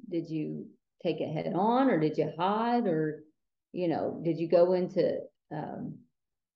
did 0.09 0.29
you 0.29 0.67
take 1.03 1.19
it 1.19 1.33
head 1.33 1.53
on 1.53 1.89
or 1.89 1.99
did 1.99 2.17
you 2.17 2.31
hide 2.37 2.87
or 2.87 3.23
you 3.71 3.87
know 3.87 4.21
did 4.23 4.37
you 4.37 4.47
go 4.47 4.73
into 4.73 5.19
um, 5.51 5.95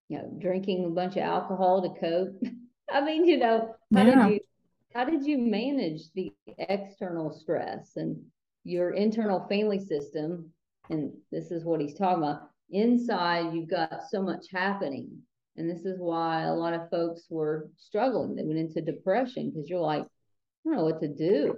you 0.10 0.18
know 0.18 0.32
drinking 0.40 0.86
a 0.86 0.90
bunch 0.90 1.18
of 1.18 1.24
alcohol 1.24 1.82
to 1.82 2.00
cope? 2.00 2.42
I 2.92 3.02
mean, 3.02 3.26
you 3.26 3.38
know, 3.38 3.76
how 3.94 4.04
yeah. 4.04 4.28
did 4.28 4.34
you 4.34 4.40
how 4.94 5.06
did 5.06 5.26
you 5.26 5.38
manage 5.40 6.12
the 6.14 6.32
external 6.60 7.32
stress 7.32 7.96
and 7.96 8.22
your 8.64 8.92
internal 8.92 9.46
family 9.50 9.80
system? 9.80 10.52
And 10.90 11.14
this 11.32 11.50
is 11.50 11.64
what 11.64 11.82
he's 11.82 11.96
talking 11.96 12.24
about. 12.24 12.50
Inside, 12.70 13.54
you've 13.54 13.70
got 13.70 14.04
so 14.10 14.22
much 14.22 14.48
happening 14.52 15.10
and 15.56 15.70
this 15.70 15.86
is 15.86 16.00
why 16.00 16.44
a 16.44 16.54
lot 16.54 16.74
of 16.74 16.90
folks 16.90 17.26
were 17.30 17.70
struggling. 17.78 18.36
They 18.36 18.44
went 18.44 18.60
into 18.60 18.82
depression 18.82 19.52
because 19.52 19.70
you're 19.70 19.80
like, 19.80 20.04
I 20.04 20.08
don't 20.66 20.78
know 20.78 20.84
what 20.84 21.02
to 21.02 21.08
do. 21.08 21.58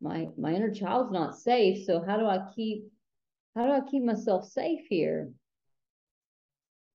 My 0.00 0.28
my 0.38 0.52
inner 0.52 0.72
child's 0.72 1.12
not 1.12 1.38
safe. 1.38 1.84
So 1.86 2.04
how 2.06 2.18
do 2.18 2.26
I 2.26 2.40
keep 2.54 2.84
how 3.56 3.66
do 3.66 3.72
I 3.72 3.80
keep 3.90 4.04
myself 4.04 4.46
safe 4.46 4.86
here? 4.88 5.30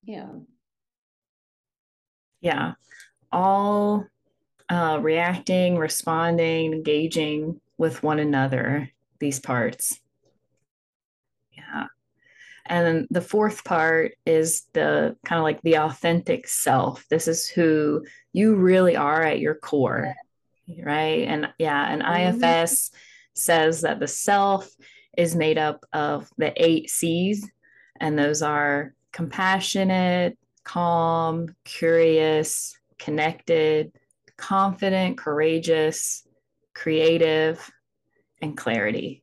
Yeah. 0.03 0.29
Yeah. 2.39 2.73
All 3.31 4.05
uh, 4.69 4.99
reacting, 5.01 5.77
responding, 5.77 6.73
engaging 6.73 7.59
with 7.77 8.03
one 8.03 8.19
another, 8.19 8.89
these 9.19 9.39
parts. 9.39 9.99
And 12.65 12.85
then 12.85 13.07
the 13.09 13.21
fourth 13.21 13.63
part 13.63 14.13
is 14.25 14.63
the 14.73 15.15
kind 15.25 15.39
of 15.39 15.43
like 15.43 15.61
the 15.61 15.77
authentic 15.77 16.47
self. 16.47 17.05
This 17.09 17.27
is 17.27 17.47
who 17.47 18.05
you 18.33 18.55
really 18.55 18.95
are 18.95 19.21
at 19.21 19.39
your 19.39 19.55
core, 19.55 20.13
right? 20.83 21.27
And 21.27 21.49
yeah, 21.57 21.91
and 21.91 22.01
mm-hmm. 22.01 22.43
IFS 22.43 22.91
says 23.33 23.81
that 23.81 23.99
the 23.99 24.07
self 24.07 24.69
is 25.17 25.35
made 25.35 25.57
up 25.57 25.85
of 25.91 26.29
the 26.37 26.53
eight 26.55 26.89
C's, 26.89 27.49
and 27.99 28.17
those 28.17 28.41
are 28.41 28.93
compassionate, 29.11 30.37
calm, 30.63 31.55
curious, 31.65 32.77
connected, 32.97 33.91
confident, 34.37 35.17
courageous, 35.17 36.27
creative, 36.73 37.69
and 38.41 38.55
clarity 38.55 39.20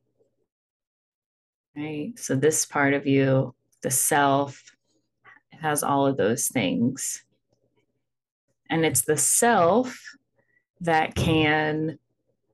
right? 1.79 2.17
So 2.17 2.35
this 2.35 2.65
part 2.65 2.93
of 2.93 3.07
you, 3.07 3.55
the 3.81 3.91
self, 3.91 4.61
has 5.51 5.83
all 5.83 6.07
of 6.07 6.17
those 6.17 6.47
things. 6.47 7.23
And 8.69 8.85
it's 8.85 9.01
the 9.01 9.17
self 9.17 9.99
that 10.81 11.15
can, 11.15 11.99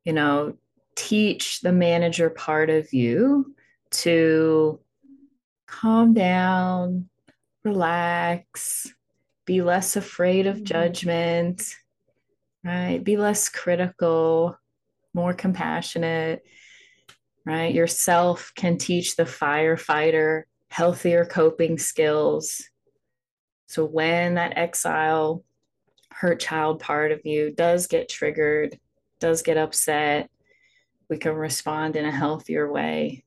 you 0.03 0.13
know, 0.13 0.55
teach 0.95 1.61
the 1.61 1.71
manager 1.71 2.29
part 2.29 2.69
of 2.69 2.93
you 2.93 3.53
to 3.91 4.79
calm 5.67 6.13
down, 6.13 7.09
relax, 7.63 8.91
be 9.45 9.61
less 9.61 9.95
afraid 9.95 10.47
of 10.47 10.55
mm-hmm. 10.55 10.65
judgment, 10.65 11.75
right? 12.63 13.03
Be 13.03 13.17
less 13.17 13.49
critical, 13.49 14.57
more 15.13 15.33
compassionate, 15.33 16.43
right? 17.45 17.73
Yourself 17.73 18.51
can 18.55 18.77
teach 18.77 19.15
the 19.15 19.23
firefighter 19.23 20.43
healthier 20.69 21.25
coping 21.25 21.77
skills. 21.77 22.69
So 23.67 23.85
when 23.85 24.35
that 24.35 24.57
exile 24.57 25.43
hurt 26.11 26.39
child 26.39 26.79
part 26.79 27.11
of 27.11 27.21
you 27.25 27.51
does 27.51 27.87
get 27.87 28.09
triggered, 28.09 28.79
does 29.19 29.41
get 29.41 29.57
upset, 29.57 30.29
we 31.09 31.17
can 31.17 31.33
respond 31.33 31.95
in 31.95 32.05
a 32.05 32.11
healthier 32.11 32.71
way 32.71 33.23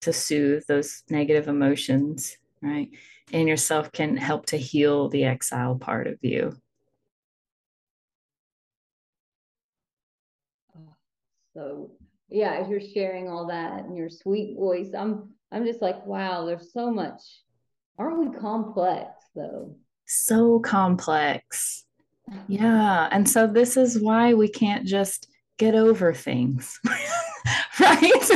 to 0.00 0.12
soothe 0.12 0.64
those 0.66 1.02
negative 1.10 1.48
emotions, 1.48 2.36
right? 2.62 2.88
And 3.32 3.48
yourself 3.48 3.92
can 3.92 4.16
help 4.16 4.46
to 4.46 4.56
heal 4.56 5.08
the 5.08 5.24
exile 5.24 5.76
part 5.76 6.06
of 6.06 6.18
you. 6.22 6.56
Oh, 10.76 10.94
so 11.54 11.90
yeah, 12.28 12.54
as 12.54 12.68
you're 12.68 12.80
sharing 12.80 13.28
all 13.28 13.46
that 13.48 13.84
in 13.84 13.96
your 13.96 14.08
sweet 14.08 14.56
voice, 14.56 14.90
I'm 14.96 15.30
I'm 15.52 15.64
just 15.64 15.80
like, 15.80 16.04
wow, 16.06 16.44
there's 16.44 16.72
so 16.72 16.90
much. 16.90 17.20
Aren't 17.98 18.18
we 18.18 18.38
complex 18.38 19.08
though? 19.34 19.76
So 20.06 20.60
complex. 20.60 21.82
Yeah. 22.48 23.08
And 23.12 23.30
so 23.30 23.46
this 23.46 23.76
is 23.76 24.00
why 24.00 24.34
we 24.34 24.48
can't 24.48 24.84
just 24.84 25.28
get 25.58 25.76
over 25.76 26.12
things. 26.12 26.80
right? 27.80 28.30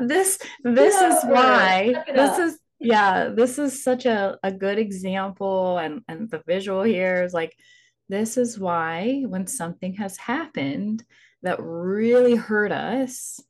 this 0.00 0.38
this 0.62 0.94
is 1.00 1.24
why 1.24 2.04
this 2.06 2.38
is 2.38 2.58
yeah, 2.78 3.30
this 3.30 3.58
is 3.58 3.82
such 3.82 4.04
a, 4.04 4.38
a 4.42 4.52
good 4.52 4.78
example 4.78 5.78
and, 5.78 6.02
and 6.06 6.30
the 6.30 6.42
visual 6.46 6.82
here 6.82 7.22
is 7.24 7.32
like 7.32 7.56
this 8.10 8.36
is 8.36 8.58
why 8.58 9.24
when 9.26 9.46
something 9.46 9.94
has 9.94 10.18
happened 10.18 11.02
that 11.42 11.58
really 11.60 12.34
hurt 12.34 12.72
us, 12.72 13.40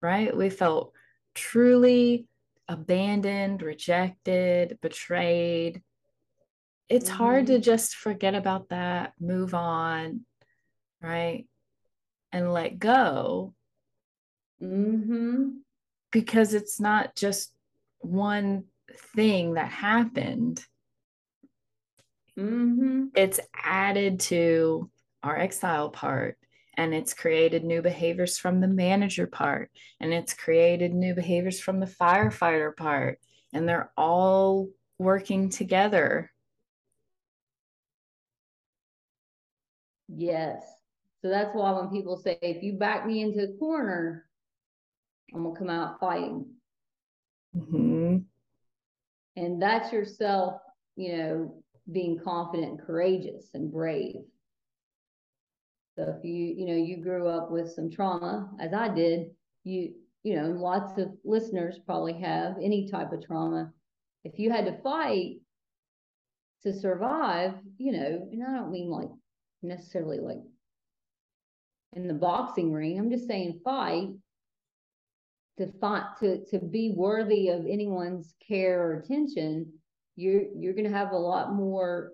right? 0.00 0.36
We 0.36 0.50
felt 0.50 0.92
truly 1.34 2.26
abandoned, 2.68 3.62
rejected, 3.62 4.78
betrayed. 4.82 5.82
It's 6.88 7.08
mm-hmm. 7.08 7.18
hard 7.18 7.46
to 7.46 7.54
mm-hmm. 7.54 7.62
just 7.62 7.96
forget 7.96 8.34
about 8.34 8.68
that, 8.70 9.12
move 9.20 9.54
on, 9.54 10.24
right? 11.00 11.46
And 12.32 12.52
let 12.52 12.78
go. 12.78 13.54
Mm-hmm. 14.62 15.50
Because 16.10 16.54
it's 16.54 16.80
not 16.80 17.14
just 17.14 17.52
one 18.00 18.64
thing 19.14 19.54
that 19.54 19.70
happened. 19.70 20.64
Mm-hmm. 22.38 23.06
It's 23.14 23.40
added 23.54 24.20
to 24.20 24.90
our 25.22 25.36
exile 25.36 25.90
part 25.90 26.38
and 26.78 26.94
it's 26.94 27.12
created 27.12 27.64
new 27.64 27.82
behaviors 27.82 28.38
from 28.38 28.60
the 28.60 28.68
manager 28.68 29.26
part 29.26 29.68
and 30.00 30.14
it's 30.14 30.32
created 30.32 30.94
new 30.94 31.12
behaviors 31.12 31.60
from 31.60 31.80
the 31.80 31.86
firefighter 31.86 32.74
part 32.74 33.18
and 33.52 33.68
they're 33.68 33.90
all 33.96 34.68
working 34.96 35.50
together. 35.50 36.30
Yes. 40.08 40.62
So 41.20 41.28
that's 41.28 41.50
why 41.52 41.72
when 41.72 41.88
people 41.90 42.16
say 42.16 42.38
if 42.40 42.62
you 42.62 42.74
back 42.74 43.04
me 43.04 43.22
into 43.22 43.42
a 43.42 43.58
corner 43.58 44.24
i'm 45.34 45.42
gonna 45.42 45.58
come 45.58 45.68
out 45.68 45.98
fighting. 45.98 46.46
Mm-hmm. 47.56 48.18
and 49.36 49.60
that's 49.60 49.92
yourself 49.92 50.60
you 50.96 51.16
know 51.16 51.64
being 51.90 52.20
confident 52.22 52.70
and 52.70 52.80
courageous 52.80 53.46
and 53.54 53.72
brave 53.72 54.20
so 55.98 56.14
if 56.16 56.24
you, 56.24 56.54
you 56.56 56.64
know, 56.64 56.76
you 56.76 56.98
grew 56.98 57.26
up 57.26 57.50
with 57.50 57.72
some 57.72 57.90
trauma, 57.90 58.48
as 58.60 58.72
I 58.72 58.88
did, 58.88 59.30
you, 59.64 59.94
you 60.22 60.36
know, 60.36 60.50
lots 60.50 60.96
of 60.96 61.08
listeners 61.24 61.80
probably 61.84 62.12
have 62.20 62.54
any 62.62 62.88
type 62.88 63.12
of 63.12 63.26
trauma. 63.26 63.72
If 64.22 64.38
you 64.38 64.48
had 64.52 64.66
to 64.66 64.80
fight 64.80 65.38
to 66.62 66.72
survive, 66.72 67.54
you 67.78 67.90
know, 67.90 68.28
and 68.30 68.44
I 68.44 68.54
don't 68.54 68.70
mean 68.70 68.88
like 68.88 69.08
necessarily 69.62 70.20
like 70.20 70.38
in 71.94 72.06
the 72.06 72.14
boxing 72.14 72.72
ring. 72.72 72.96
I'm 72.96 73.10
just 73.10 73.26
saying 73.26 73.60
fight 73.64 74.10
to 75.58 75.66
fight 75.80 76.04
to 76.20 76.44
to 76.46 76.60
be 76.60 76.92
worthy 76.96 77.48
of 77.48 77.66
anyone's 77.66 78.36
care 78.46 78.80
or 78.80 79.00
attention. 79.00 79.72
You're 80.14 80.44
you're 80.54 80.74
going 80.74 80.88
to 80.88 80.96
have 80.96 81.10
a 81.10 81.16
lot 81.16 81.54
more 81.54 82.12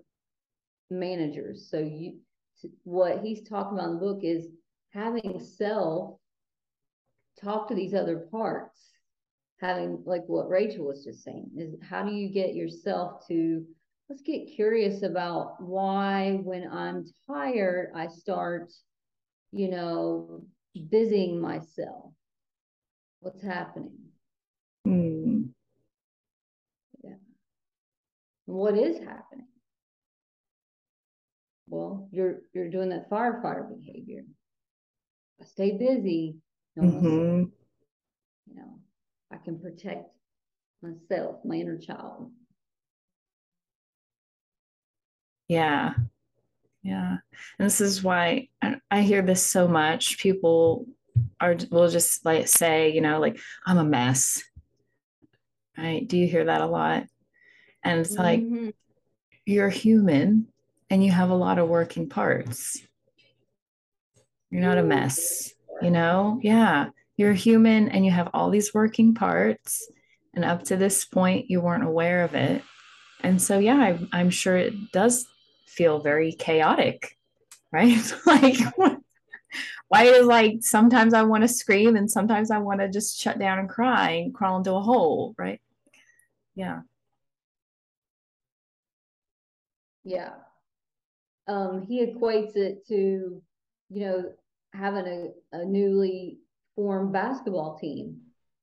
managers. 0.89 1.69
So 1.69 1.77
you 1.77 2.17
what 2.83 3.19
he's 3.19 3.47
talking 3.47 3.77
about 3.77 3.89
in 3.89 3.93
the 3.95 3.99
book 3.99 4.19
is 4.23 4.47
having 4.91 5.39
self 5.39 6.17
talk 7.43 7.67
to 7.67 7.75
these 7.75 7.93
other 7.93 8.27
parts 8.31 8.91
having 9.59 10.01
like 10.05 10.23
what 10.27 10.49
rachel 10.49 10.85
was 10.85 11.03
just 11.03 11.23
saying 11.23 11.49
is 11.57 11.75
how 11.81 12.03
do 12.03 12.13
you 12.13 12.29
get 12.29 12.55
yourself 12.55 13.25
to 13.27 13.63
let's 14.09 14.21
get 14.21 14.53
curious 14.55 15.03
about 15.03 15.61
why 15.61 16.39
when 16.43 16.69
i'm 16.71 17.05
tired 17.27 17.91
i 17.95 18.07
start 18.07 18.71
you 19.51 19.69
know 19.69 20.41
busying 20.75 21.39
myself. 21.39 22.11
What's 23.19 23.41
happening? 23.41 23.97
Mm. 24.85 25.49
yeah. 27.03 27.15
What 28.45 28.77
is 28.77 28.99
happening 28.99 29.44
well, 31.75 32.07
you're 32.11 32.37
you're 32.53 32.69
doing 32.69 32.89
that 32.89 33.09
firefighter 33.09 33.67
behavior. 33.69 34.23
Stay 35.43 35.77
busy. 35.77 36.37
No 36.77 36.83
mm-hmm. 36.83 37.43
you 38.47 38.55
know, 38.55 38.79
I 39.31 39.37
can 39.37 39.59
protect 39.59 40.09
myself, 40.81 41.37
my 41.43 41.55
inner 41.55 41.77
child. 41.77 42.31
Yeah. 45.49 45.93
Yeah. 46.81 47.17
And 47.59 47.65
this 47.65 47.81
is 47.81 48.01
why 48.01 48.47
I, 48.61 48.77
I 48.89 49.01
hear 49.01 49.21
this 49.21 49.45
so 49.45 49.67
much. 49.67 50.17
People 50.17 50.85
are 51.41 51.57
will 51.71 51.89
just 51.89 52.23
like 52.23 52.47
say, 52.47 52.91
you 52.91 53.01
know, 53.01 53.19
like 53.19 53.37
I'm 53.65 53.77
a 53.77 53.83
mess. 53.83 54.41
Right? 55.77 56.07
Do 56.07 56.17
you 56.17 56.27
hear 56.27 56.45
that 56.45 56.61
a 56.61 56.67
lot? 56.67 57.03
And 57.83 57.99
it's 57.99 58.15
mm-hmm. 58.15 58.65
like 58.65 58.75
you're 59.45 59.69
human 59.69 60.47
and 60.89 61.03
you 61.03 61.11
have 61.11 61.29
a 61.29 61.35
lot 61.35 61.57
of 61.57 61.67
working 61.67 62.09
parts. 62.09 62.81
You're 64.49 64.61
not 64.61 64.77
a 64.77 64.83
mess, 64.83 65.53
you 65.81 65.89
know? 65.89 66.39
Yeah, 66.41 66.89
you're 67.17 67.33
human 67.33 67.89
and 67.89 68.05
you 68.05 68.11
have 68.11 68.29
all 68.33 68.49
these 68.49 68.73
working 68.73 69.13
parts. 69.13 69.87
And 70.33 70.45
up 70.45 70.63
to 70.65 70.75
this 70.75 71.05
point, 71.05 71.49
you 71.49 71.61
weren't 71.61 71.83
aware 71.83 72.23
of 72.23 72.35
it. 72.35 72.61
And 73.21 73.41
so, 73.41 73.57
yeah, 73.57 73.77
I, 73.77 73.99
I'm 74.11 74.29
sure 74.29 74.55
it 74.57 74.91
does 74.91 75.25
feel 75.65 75.99
very 75.99 76.33
chaotic, 76.33 77.17
right? 77.71 78.13
like, 78.25 78.57
why 79.87 80.03
is 80.03 80.25
like 80.25 80.57
sometimes 80.61 81.13
I 81.13 81.23
want 81.23 81.43
to 81.43 81.47
scream 81.47 81.95
and 81.95 82.09
sometimes 82.09 82.51
I 82.51 82.59
want 82.59 82.81
to 82.81 82.89
just 82.89 83.19
shut 83.19 83.39
down 83.39 83.59
and 83.59 83.69
cry 83.69 84.11
and 84.11 84.33
crawl 84.33 84.57
into 84.57 84.73
a 84.73 84.81
hole, 84.81 85.33
right? 85.37 85.61
Yeah. 86.55 86.81
Yeah 90.03 90.44
um, 91.47 91.85
he 91.87 92.05
equates 92.05 92.55
it 92.55 92.85
to, 92.87 93.41
you 93.89 94.05
know, 94.05 94.23
having 94.73 95.05
a, 95.05 95.57
a 95.57 95.65
newly 95.65 96.39
formed 96.75 97.13
basketball 97.13 97.77
team. 97.77 98.17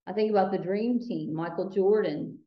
I 0.07 0.13
think 0.13 0.31
about 0.31 0.51
the 0.51 0.59
dream 0.59 0.99
team, 0.99 1.35
Michael 1.35 1.71
Jordan, 1.71 2.39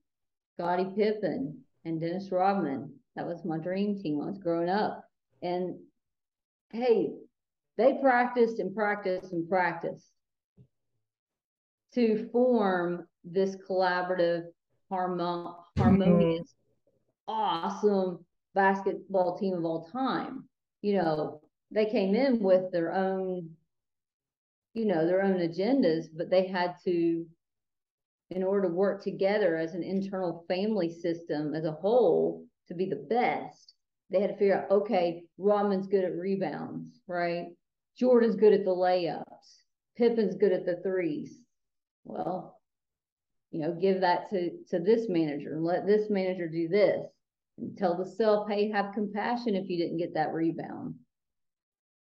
Scottie 0.53 0.91
Pippen, 0.95 1.59
and 1.85 2.01
Dennis 2.01 2.29
Rodman. 2.31 2.93
That 3.15 3.25
was 3.25 3.45
my 3.45 3.57
dream 3.57 3.97
team 3.97 4.17
when 4.17 4.27
I 4.27 4.31
was 4.31 4.39
growing 4.39 4.69
up. 4.69 5.05
And 5.41 5.77
hey, 6.71 7.11
they 7.77 7.97
practiced 8.01 8.59
and 8.59 8.75
practiced 8.75 9.31
and 9.31 9.47
practiced 9.47 10.09
to 11.93 12.27
form 12.33 13.07
this 13.23 13.55
collaborative, 13.69 14.43
harmo- 14.91 15.55
harmonious, 15.77 16.53
mm-hmm. 17.29 17.33
awesome 17.33 18.24
basketball 18.55 19.37
team 19.37 19.53
of 19.53 19.65
all 19.65 19.87
time. 19.91 20.45
You 20.81 20.97
know, 20.97 21.41
they 21.71 21.85
came 21.85 22.15
in 22.15 22.39
with 22.39 22.71
their 22.71 22.93
own, 22.93 23.51
you 24.73 24.85
know, 24.85 25.05
their 25.05 25.21
own 25.21 25.37
agendas, 25.37 26.07
but 26.15 26.29
they 26.29 26.47
had 26.47 26.75
to, 26.85 27.25
in 28.31 28.43
order 28.43 28.67
to 28.67 28.73
work 28.73 29.03
together 29.03 29.57
as 29.57 29.75
an 29.75 29.83
internal 29.83 30.45
family 30.47 30.91
system 30.91 31.53
as 31.53 31.65
a 31.65 31.71
whole 31.71 32.45
to 32.67 32.73
be 32.73 32.89
the 32.89 33.05
best, 33.09 33.73
they 34.09 34.21
had 34.21 34.29
to 34.29 34.37
figure 34.37 34.63
out, 34.63 34.71
okay, 34.71 35.23
Rodman's 35.37 35.87
good 35.87 36.03
at 36.03 36.15
rebounds, 36.15 37.01
right? 37.07 37.47
Jordan's 37.97 38.35
good 38.35 38.53
at 38.53 38.65
the 38.65 38.71
layups. 38.71 39.23
Pippen's 39.97 40.35
good 40.35 40.51
at 40.51 40.65
the 40.65 40.81
threes. 40.83 41.39
Well, 42.03 42.59
you 43.51 43.61
know, 43.61 43.73
give 43.73 44.01
that 44.01 44.29
to, 44.29 44.51
to 44.69 44.79
this 44.79 45.07
manager 45.09 45.53
and 45.53 45.63
let 45.63 45.87
this 45.87 46.09
manager 46.09 46.47
do 46.47 46.67
this. 46.67 47.05
And 47.57 47.77
tell 47.77 47.97
the 47.97 48.05
self, 48.05 48.49
hey, 48.49 48.69
have 48.71 48.93
compassion 48.93 49.55
if 49.55 49.69
you 49.69 49.77
didn't 49.77 49.97
get 49.97 50.13
that 50.15 50.33
rebound. 50.33 50.95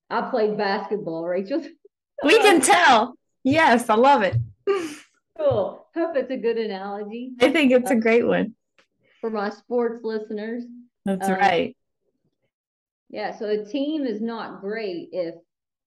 I 0.10 0.30
played 0.30 0.58
basketball, 0.58 1.26
Rachel. 1.26 1.64
We 2.24 2.38
can 2.38 2.62
tell. 2.62 3.16
Yes, 3.44 3.90
I 3.90 3.96
love 3.96 4.22
it. 4.22 4.36
Cool. 5.40 5.88
Hope 5.96 6.16
it's 6.16 6.30
a 6.30 6.38
good 6.38 6.60
analogy. 6.60 7.32
I 7.42 7.52
think 7.52 7.72
it's 7.72 7.90
a 7.90 7.96
great 7.96 8.28
one. 8.28 8.54
For 9.22 9.32
my 9.32 9.50
sports 9.50 10.04
listeners. 10.04 10.64
That's 11.04 11.28
um, 11.28 11.34
right. 11.34 11.76
Yeah, 13.10 13.36
so 13.36 13.48
a 13.48 13.66
team 13.66 14.06
is 14.06 14.22
not 14.22 14.62
great 14.62 15.10
if 15.12 15.34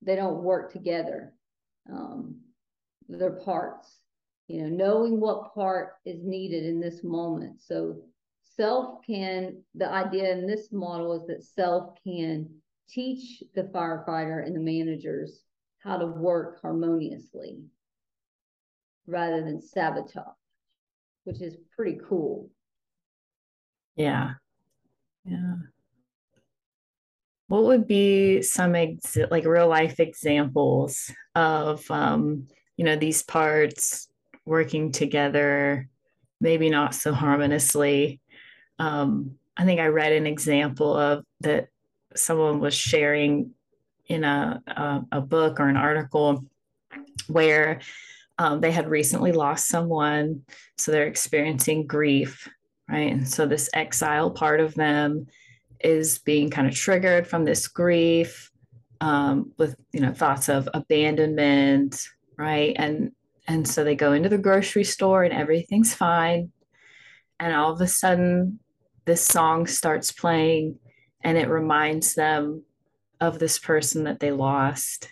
they 0.03 0.17
don't 0.17 0.43
work 0.43 0.73
together. 0.73 1.33
Um, 1.89 2.41
their 3.09 3.31
parts, 3.31 4.01
you 4.49 4.63
know, 4.63 4.69
knowing 4.69 5.21
what 5.21 5.55
part 5.55 5.95
is 6.05 6.25
needed 6.25 6.65
in 6.65 6.81
this 6.81 7.05
moment. 7.05 7.63
So 7.63 8.03
self 8.57 9.05
can, 9.07 9.63
the 9.75 9.91
idea 9.91 10.33
in 10.33 10.47
this 10.47 10.73
model 10.73 11.21
is 11.21 11.27
that 11.27 11.45
self 11.45 11.95
can 12.05 12.49
teach 12.89 13.43
the 13.55 13.65
firefighter 13.65 14.45
and 14.45 14.55
the 14.55 14.61
managers 14.61 15.43
how 15.79 15.97
to 15.99 16.07
work 16.07 16.61
harmoniously 16.63 17.59
rather 19.07 19.43
than 19.43 19.61
sabotage, 19.61 20.25
which 21.25 21.43
is 21.43 21.57
pretty 21.77 21.99
cool. 22.09 22.51
Yeah. 23.97 24.35
Yeah. 25.25 25.57
What 27.49 27.65
would 27.65 27.87
be 27.87 28.43
some 28.43 28.75
ex- 28.75 29.19
like 29.31 29.45
real 29.45 29.69
life 29.69 30.01
examples 30.01 31.11
of 31.35 31.89
um, 31.91 32.49
you 32.77 32.85
know 32.85 32.97
these 32.97 33.23
parts 33.23 34.09
working 34.47 34.93
together, 34.93 35.89
maybe 36.41 36.71
not 36.71 36.95
so 36.95 37.13
harmoniously? 37.13 38.21
Um, 38.79 39.39
I 39.57 39.65
think 39.65 39.81
I 39.81 39.87
read 39.87 40.13
an 40.13 40.27
example 40.27 40.97
of 40.97 41.25
that 41.41 41.69
someone 42.17 42.61
was 42.61 42.75
sharing 42.75 43.53
in 44.07 44.25
a, 44.25 44.63
a, 44.67 45.03
a 45.13 45.21
book 45.21 45.61
or 45.61 45.69
an 45.69 45.77
article 45.77 46.45
where 47.29 47.81
um, 48.39 48.61
they 48.61 48.73
had 48.73 48.89
recently 48.89 49.33
lost 49.33 49.69
someone, 49.69 50.43
so 50.77 50.91
they're 50.91 51.07
experiencing 51.07 51.87
grief, 51.87 52.49
right? 52.89 53.13
And 53.13 53.29
so 53.29 53.47
this 53.47 53.71
exile 53.75 54.31
part 54.31 54.61
of 54.61 54.75
them 54.75 55.27
is 55.81 56.19
being 56.19 56.51
kind 56.51 56.67
of 56.67 56.75
triggered 56.75 57.27
from 57.27 57.45
this 57.45 57.69
grief 57.69 58.51
um, 59.01 59.53
with 59.59 59.77
you 59.93 60.01
know 60.01 60.13
thoughts 60.13 60.49
of 60.49 60.69
abandonment, 60.75 62.09
right? 62.37 62.75
And 62.77 63.13
and 63.47 63.69
so 63.69 63.85
they 63.85 63.95
go 63.95 64.13
into 64.13 64.29
the 64.29 64.39
grocery 64.39 64.85
store 64.85 65.23
and 65.23 65.33
everything's 65.33 65.95
fine, 65.95 66.51
and 67.39 67.55
all 67.55 67.73
of 67.73 67.81
a 67.81 67.87
sudden 67.87 68.59
this 69.05 69.25
song 69.27 69.67
starts 69.67 70.13
playing, 70.13 70.79
and 71.23 71.39
it 71.39 71.49
reminds 71.49 72.15
them 72.15 72.63
of 73.21 73.39
this 73.39 73.59
person 73.59 74.05
that 74.05 74.21
they 74.21 74.31
lost, 74.31 75.09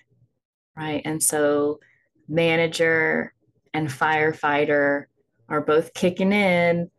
right? 0.76 1.02
And 1.05 1.22
so 1.22 1.81
manager 2.28 3.35
and 3.74 3.88
firefighter 3.88 5.05
are 5.48 5.61
both 5.61 5.94
kicking 5.94 6.33
in. 6.33 6.90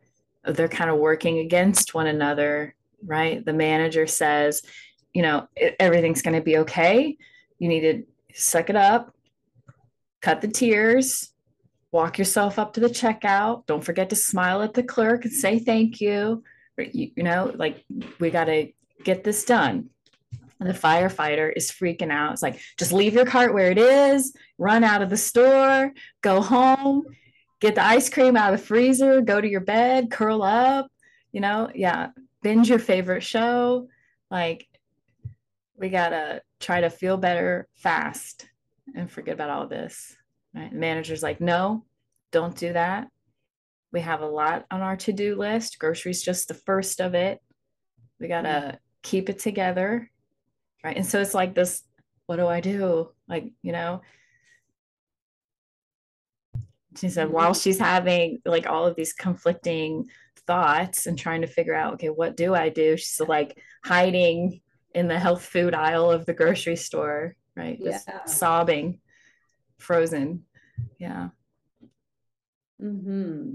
They're 0.44 0.68
kind 0.68 0.90
of 0.90 0.98
working 0.98 1.38
against 1.38 1.94
one 1.94 2.06
another, 2.06 2.74
right? 3.04 3.44
The 3.44 3.52
manager 3.52 4.06
says, 4.06 4.62
you 5.12 5.22
know, 5.22 5.46
everything's 5.78 6.22
going 6.22 6.36
to 6.36 6.42
be 6.42 6.58
okay. 6.58 7.16
You 7.58 7.68
need 7.68 7.80
to 7.80 8.02
suck 8.34 8.70
it 8.70 8.76
up, 8.76 9.14
cut 10.20 10.40
the 10.40 10.48
tears, 10.48 11.32
walk 11.92 12.18
yourself 12.18 12.58
up 12.58 12.72
to 12.74 12.80
the 12.80 12.88
checkout. 12.88 13.66
Don't 13.66 13.84
forget 13.84 14.10
to 14.10 14.16
smile 14.16 14.62
at 14.62 14.74
the 14.74 14.82
clerk 14.82 15.24
and 15.24 15.32
say 15.32 15.58
thank 15.58 16.00
you. 16.00 16.42
You, 16.76 17.10
you 17.16 17.22
know, 17.22 17.52
like 17.54 17.84
we 18.18 18.30
got 18.30 18.44
to 18.44 18.72
get 19.02 19.24
this 19.24 19.44
done. 19.44 19.90
And 20.60 20.68
the 20.68 20.74
firefighter 20.78 21.52
is 21.54 21.70
freaking 21.70 22.12
out. 22.12 22.32
It's 22.32 22.42
like, 22.42 22.60
just 22.78 22.92
leave 22.92 23.14
your 23.14 23.26
cart 23.26 23.52
where 23.52 23.70
it 23.70 23.78
is, 23.78 24.34
run 24.56 24.84
out 24.84 25.02
of 25.02 25.10
the 25.10 25.16
store, 25.16 25.92
go 26.22 26.40
home, 26.40 27.04
get 27.60 27.74
the 27.74 27.84
ice 27.84 28.08
cream 28.08 28.36
out 28.36 28.54
of 28.54 28.60
the 28.60 28.66
freezer, 28.66 29.20
go 29.20 29.40
to 29.40 29.48
your 29.48 29.60
bed, 29.60 30.10
curl 30.10 30.42
up, 30.42 30.90
you 31.32 31.40
know, 31.40 31.68
yeah, 31.74 32.10
binge 32.42 32.70
your 32.70 32.78
favorite 32.78 33.22
show. 33.22 33.88
Like, 34.30 34.68
we 35.76 35.88
got 35.88 36.10
to 36.10 36.40
try 36.60 36.82
to 36.82 36.90
feel 36.90 37.16
better 37.16 37.66
fast 37.74 38.48
and 38.94 39.10
forget 39.10 39.34
about 39.34 39.50
all 39.50 39.66
this. 39.66 40.16
Right? 40.54 40.70
The 40.70 40.78
manager's 40.78 41.22
like, 41.22 41.40
no, 41.40 41.84
don't 42.30 42.56
do 42.56 42.72
that. 42.72 43.08
We 43.94 44.00
have 44.00 44.20
a 44.20 44.26
lot 44.26 44.66
on 44.70 44.82
our 44.82 44.96
to 44.98 45.12
do 45.12 45.36
list. 45.36 45.78
Groceries 45.78 46.22
just 46.22 46.48
the 46.48 46.54
first 46.54 47.00
of 47.00 47.14
it. 47.14 47.40
We 48.20 48.28
got 48.28 48.42
to 48.42 48.48
mm. 48.48 48.78
keep 49.02 49.30
it 49.30 49.38
together 49.38 50.10
right 50.84 50.96
and 50.96 51.06
so 51.06 51.20
it's 51.20 51.34
like 51.34 51.54
this 51.54 51.82
what 52.26 52.36
do 52.36 52.46
i 52.46 52.60
do 52.60 53.08
like 53.26 53.50
you 53.62 53.72
know 53.72 54.02
she 56.96 57.08
said 57.08 57.30
while 57.30 57.50
mm-hmm. 57.50 57.60
she's 57.60 57.78
having 57.78 58.40
like 58.44 58.66
all 58.66 58.86
of 58.86 58.94
these 58.94 59.12
conflicting 59.14 60.04
thoughts 60.46 61.06
and 61.06 61.18
trying 61.18 61.40
to 61.40 61.46
figure 61.46 61.74
out 61.74 61.94
okay 61.94 62.10
what 62.10 62.36
do 62.36 62.54
i 62.54 62.68
do 62.68 62.96
she's 62.96 63.20
like 63.26 63.58
hiding 63.82 64.60
in 64.94 65.08
the 65.08 65.18
health 65.18 65.44
food 65.44 65.74
aisle 65.74 66.10
of 66.10 66.26
the 66.26 66.34
grocery 66.34 66.76
store 66.76 67.34
right 67.56 67.82
just 67.82 68.06
yeah. 68.06 68.24
sobbing 68.26 69.00
frozen 69.78 70.44
yeah 70.98 71.30
mm-hmm 72.80 73.54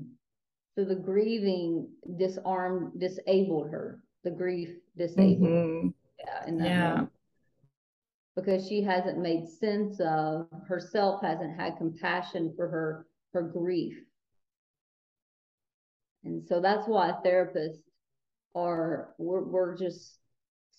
so 0.80 0.86
the 0.86 0.96
grieving 0.96 1.88
disarmed 2.18 3.00
disabled 3.00 3.70
her 3.70 4.02
the 4.24 4.32
grief 4.32 4.70
disabled 4.98 5.50
mm-hmm. 5.50 5.88
yeah 6.20 6.48
in 6.48 6.58
that 6.58 6.68
yeah 6.68 6.90
moment 6.96 7.12
because 8.40 8.68
she 8.68 8.82
hasn't 8.82 9.18
made 9.18 9.48
sense 9.48 10.00
of 10.00 10.48
herself, 10.68 11.22
hasn't 11.22 11.60
had 11.60 11.78
compassion 11.78 12.54
for 12.56 12.68
her 12.68 13.06
her 13.34 13.44
grief. 13.44 13.98
And 16.24 16.46
so 16.48 16.60
that's 16.60 16.88
why 16.88 17.14
therapists 17.26 17.84
are 18.56 19.14
we're, 19.18 19.44
we're 19.44 19.78
just 19.78 20.18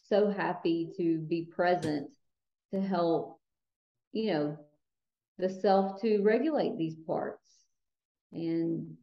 so 0.08 0.30
happy 0.30 0.90
to 0.96 1.18
be 1.18 1.44
present 1.44 2.10
to 2.72 2.80
help, 2.80 3.38
you 4.12 4.32
know, 4.32 4.58
the 5.38 5.48
self 5.48 6.00
to 6.02 6.22
regulate 6.22 6.76
these 6.76 6.96
parts. 7.06 7.46
And 8.32 8.96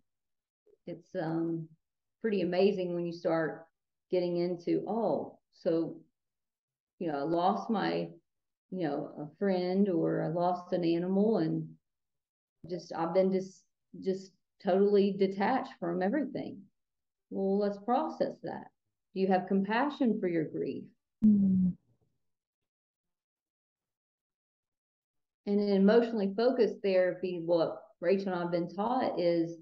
it's 0.87 1.15
um 1.15 1.67
pretty 2.21 2.41
amazing 2.41 2.93
when 2.93 3.05
you 3.05 3.13
start 3.13 3.67
getting 4.09 4.37
into, 4.37 4.83
oh, 4.87 5.37
so 5.53 5.97
you 6.99 7.11
know, 7.11 7.19
I 7.19 7.23
lost 7.23 7.69
my 7.69 8.09
you 8.71 8.87
know, 8.87 9.11
a 9.17 9.37
friend 9.37 9.89
or 9.89 10.23
I 10.23 10.27
lost 10.27 10.73
an 10.73 10.83
animal 10.83 11.37
and 11.37 11.67
just 12.69 12.91
I've 12.93 13.13
been 13.13 13.31
just 13.31 13.63
just 14.01 14.31
totally 14.63 15.11
detached 15.17 15.71
from 15.79 16.01
everything. 16.01 16.61
Well, 17.29 17.57
let's 17.57 17.77
process 17.77 18.35
that. 18.43 18.67
Do 19.13 19.21
you 19.21 19.27
have 19.27 19.47
compassion 19.47 20.19
for 20.19 20.27
your 20.27 20.45
grief? 20.45 20.83
Mm-hmm. 21.25 21.69
And 25.45 25.59
in 25.61 25.69
emotionally 25.69 26.33
focused 26.35 26.75
therapy, 26.83 27.41
what 27.43 27.81
Rachel 28.01 28.33
and 28.33 28.35
I 28.35 28.41
have 28.41 28.51
been 28.51 28.69
taught 28.69 29.17
is 29.17 29.57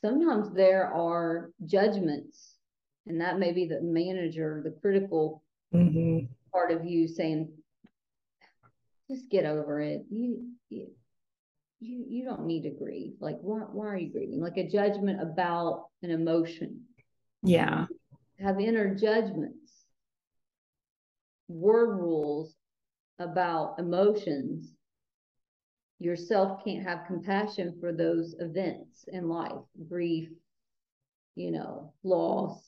sometimes 0.00 0.52
there 0.52 0.86
are 0.92 1.50
judgments, 1.64 2.54
and 3.06 3.20
that 3.20 3.38
may 3.38 3.52
be 3.52 3.66
the 3.66 3.80
manager, 3.80 4.60
the 4.64 4.70
critical 4.80 5.42
mm-hmm. 5.74 6.26
part 6.52 6.70
of 6.70 6.84
you 6.84 7.08
saying, 7.08 7.50
just 9.10 9.30
get 9.30 9.44
over 9.44 9.80
it. 9.80 10.04
You, 10.10 10.48
you, 10.68 10.88
you, 11.80 12.04
you 12.08 12.24
don't 12.24 12.46
need 12.46 12.62
to 12.62 12.70
grieve. 12.70 13.14
Like, 13.20 13.36
why, 13.40 13.60
why 13.60 13.86
are 13.86 13.96
you 13.96 14.10
grieving? 14.10 14.40
Like 14.40 14.56
a 14.56 14.68
judgment 14.68 15.22
about 15.22 15.86
an 16.02 16.10
emotion. 16.10 16.82
Yeah. 17.42 17.86
Have 18.40 18.60
inner 18.60 18.94
judgments, 18.94 19.72
word 21.48 21.96
rules 21.96 22.54
about 23.18 23.78
emotions. 23.78 24.72
Yourself 25.98 26.62
can't 26.64 26.86
have 26.86 27.06
compassion 27.06 27.76
for 27.80 27.92
those 27.92 28.34
events 28.38 29.06
in 29.12 29.28
life, 29.28 29.52
grief, 29.88 30.28
you 31.34 31.50
know, 31.50 31.92
loss 32.02 32.62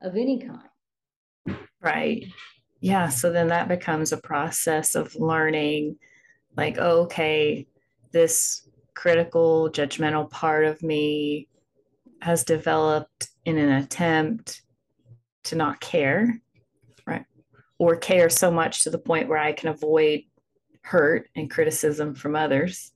of 0.00 0.16
any 0.16 0.38
kind. 0.38 1.58
Right 1.80 2.24
yeah 2.82 3.08
so 3.08 3.32
then 3.32 3.48
that 3.48 3.68
becomes 3.68 4.12
a 4.12 4.18
process 4.18 4.94
of 4.94 5.14
learning 5.14 5.96
like 6.56 6.76
oh, 6.78 7.02
okay 7.02 7.66
this 8.12 8.68
critical 8.94 9.70
judgmental 9.70 10.28
part 10.28 10.66
of 10.66 10.82
me 10.82 11.48
has 12.20 12.44
developed 12.44 13.28
in 13.46 13.56
an 13.56 13.70
attempt 13.70 14.62
to 15.44 15.56
not 15.56 15.80
care 15.80 16.38
right 17.06 17.24
or 17.78 17.96
care 17.96 18.28
so 18.28 18.50
much 18.50 18.80
to 18.80 18.90
the 18.90 18.98
point 18.98 19.28
where 19.28 19.38
i 19.38 19.52
can 19.52 19.68
avoid 19.68 20.20
hurt 20.82 21.28
and 21.34 21.50
criticism 21.50 22.14
from 22.14 22.36
others 22.36 22.92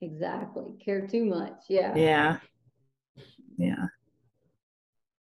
Exactly. 0.00 0.64
Care 0.84 1.06
too 1.06 1.24
much. 1.24 1.64
Yeah. 1.68 1.94
Yeah. 1.96 2.38
Yeah. 3.56 3.86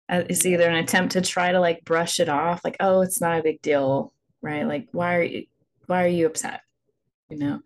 Uh, 0.08 0.24
It's 0.28 0.44
either 0.46 0.68
an 0.68 0.76
attempt 0.76 1.12
to 1.12 1.20
try 1.20 1.52
to 1.52 1.60
like 1.60 1.84
brush 1.84 2.20
it 2.20 2.28
off, 2.28 2.64
like, 2.64 2.76
oh, 2.80 3.00
it's 3.00 3.20
not 3.20 3.38
a 3.38 3.42
big 3.42 3.62
deal, 3.62 4.12
right? 4.42 4.66
Like, 4.66 4.88
why 4.92 5.16
are 5.16 5.22
you 5.22 5.46
why 5.86 6.04
are 6.04 6.08
you 6.08 6.26
upset? 6.26 6.60
You 7.30 7.38
know? 7.38 7.60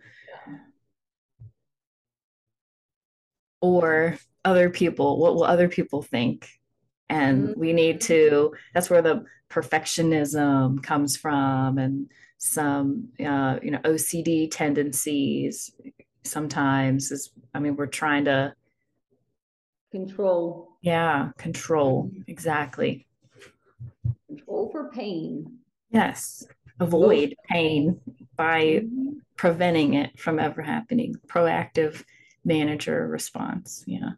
Or 3.61 4.17
other 4.45 4.71
people, 4.71 5.19
what 5.19 5.35
will 5.35 5.45
other 5.45 5.69
people 5.69 6.03
think? 6.03 6.49
And 7.09 7.55
we 7.57 7.73
need 7.73 8.01
to, 8.03 8.55
that's 8.73 8.89
where 8.89 9.03
the 9.03 9.25
perfectionism 9.51 10.83
comes 10.83 11.17
from 11.17 11.77
and 11.79 12.11
some 12.39 13.09
uh, 13.21 13.59
you 13.63 13.71
know, 13.71 13.79
OCD 13.85 14.51
tendencies 14.51 15.71
sometimes 16.25 17.13
is, 17.13 17.31
I 17.55 17.59
mean, 17.61 17.77
we're 17.77 17.87
trying 17.87 18.25
to, 18.27 18.55
Control. 19.91 20.71
yeah, 20.81 21.31
control. 21.37 22.11
Exactly. 22.27 23.07
Control 24.27 24.71
for 24.73 24.91
pain. 24.91 25.59
Yes. 25.91 26.45
Avoid 26.81 27.35
pain 27.51 28.01
by 28.37 28.63
Mhm. 28.85 29.21
preventing 29.37 29.93
it 29.95 30.19
from 30.19 30.39
ever 30.39 30.63
happening. 30.63 31.17
Proactive 31.27 32.05
manager 32.45 33.07
response. 33.07 33.85
Yeah. 33.87 34.13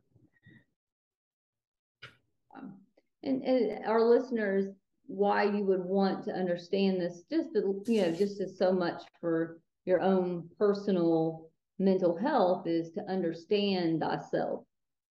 And, 3.24 3.42
and 3.42 3.84
our 3.87 4.02
listeners, 4.02 4.66
why 5.06 5.44
you 5.44 5.64
would 5.64 5.84
want 5.84 6.24
to 6.24 6.32
understand 6.32 7.00
this, 7.00 7.24
just, 7.30 7.54
to, 7.54 7.82
you 7.87 8.02
know, 8.02 8.12
just 8.12 8.40
as 8.40 8.58
so 8.58 8.70
much 8.70 9.02
for 9.20 9.58
your 9.87 10.00
own 10.00 10.48
personal 10.58 11.48
mental 11.78 12.16
health 12.16 12.66
is 12.66 12.90
to 12.92 13.02
understand 13.10 14.00
thyself, 14.00 14.64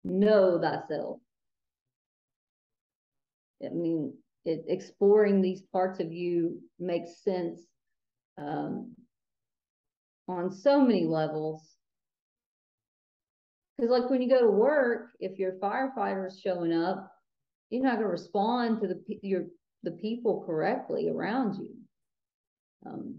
know 0.03 0.59
thyself. 0.61 1.19
I 3.65 3.69
mean, 3.69 4.13
it, 4.43 4.65
exploring 4.67 5.41
these 5.41 5.61
parts 5.61 5.99
of 5.99 6.11
you 6.11 6.61
makes 6.79 7.23
sense 7.23 7.61
um, 8.37 8.93
on 10.27 10.51
so 10.51 10.81
many 10.81 11.05
levels. 11.05 11.75
Because, 13.77 13.91
like, 13.91 14.09
when 14.09 14.21
you 14.21 14.29
go 14.29 14.41
to 14.41 14.51
work, 14.51 15.11
if 15.19 15.39
your 15.39 15.53
firefighter's 15.53 16.39
showing 16.39 16.73
up, 16.73 17.11
you're 17.71 17.83
not 17.83 17.93
going 17.93 18.03
to 18.03 18.11
respond 18.11 18.81
to 18.81 18.87
the 18.87 19.01
your 19.23 19.45
the 19.83 19.91
people 19.91 20.43
correctly 20.45 21.09
around 21.09 21.55
you. 21.55 21.69
Um, 22.85 23.15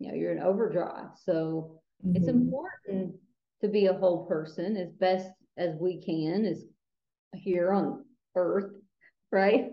you 0.00 0.08
know, 0.08 0.14
you're 0.14 0.32
in 0.32 0.42
overdrive, 0.42 1.10
so 1.16 1.80
it's 2.14 2.26
Mhm. 2.26 2.42
important 2.42 3.20
to 3.60 3.68
be 3.68 3.86
a 3.86 3.94
whole 3.94 4.26
person 4.26 4.76
as 4.76 4.90
best 4.92 5.30
as 5.56 5.76
we 5.76 6.00
can, 6.00 6.44
is 6.44 6.64
here 7.34 7.70
on 7.70 8.04
Earth, 8.34 8.72
right? 9.30 9.72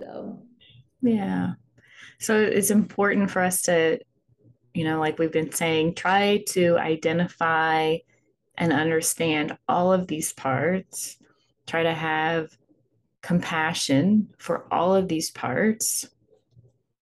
So, 0.00 0.46
Yeah. 1.02 1.54
So 2.18 2.40
it's 2.40 2.70
important 2.70 3.30
for 3.30 3.42
us 3.42 3.62
to, 3.62 3.98
you 4.74 4.84
know, 4.84 4.98
like 4.98 5.18
we've 5.18 5.32
been 5.32 5.52
saying, 5.52 5.94
try 5.94 6.44
to 6.48 6.78
identify 6.78 7.98
and 8.56 8.72
understand 8.72 9.58
all 9.68 9.92
of 9.92 10.06
these 10.06 10.32
parts. 10.32 11.18
Try 11.66 11.82
to 11.82 11.92
have 11.92 12.56
compassion 13.22 14.28
for 14.38 14.66
all 14.72 14.94
of 14.94 15.08
these 15.08 15.30
parts 15.30 16.08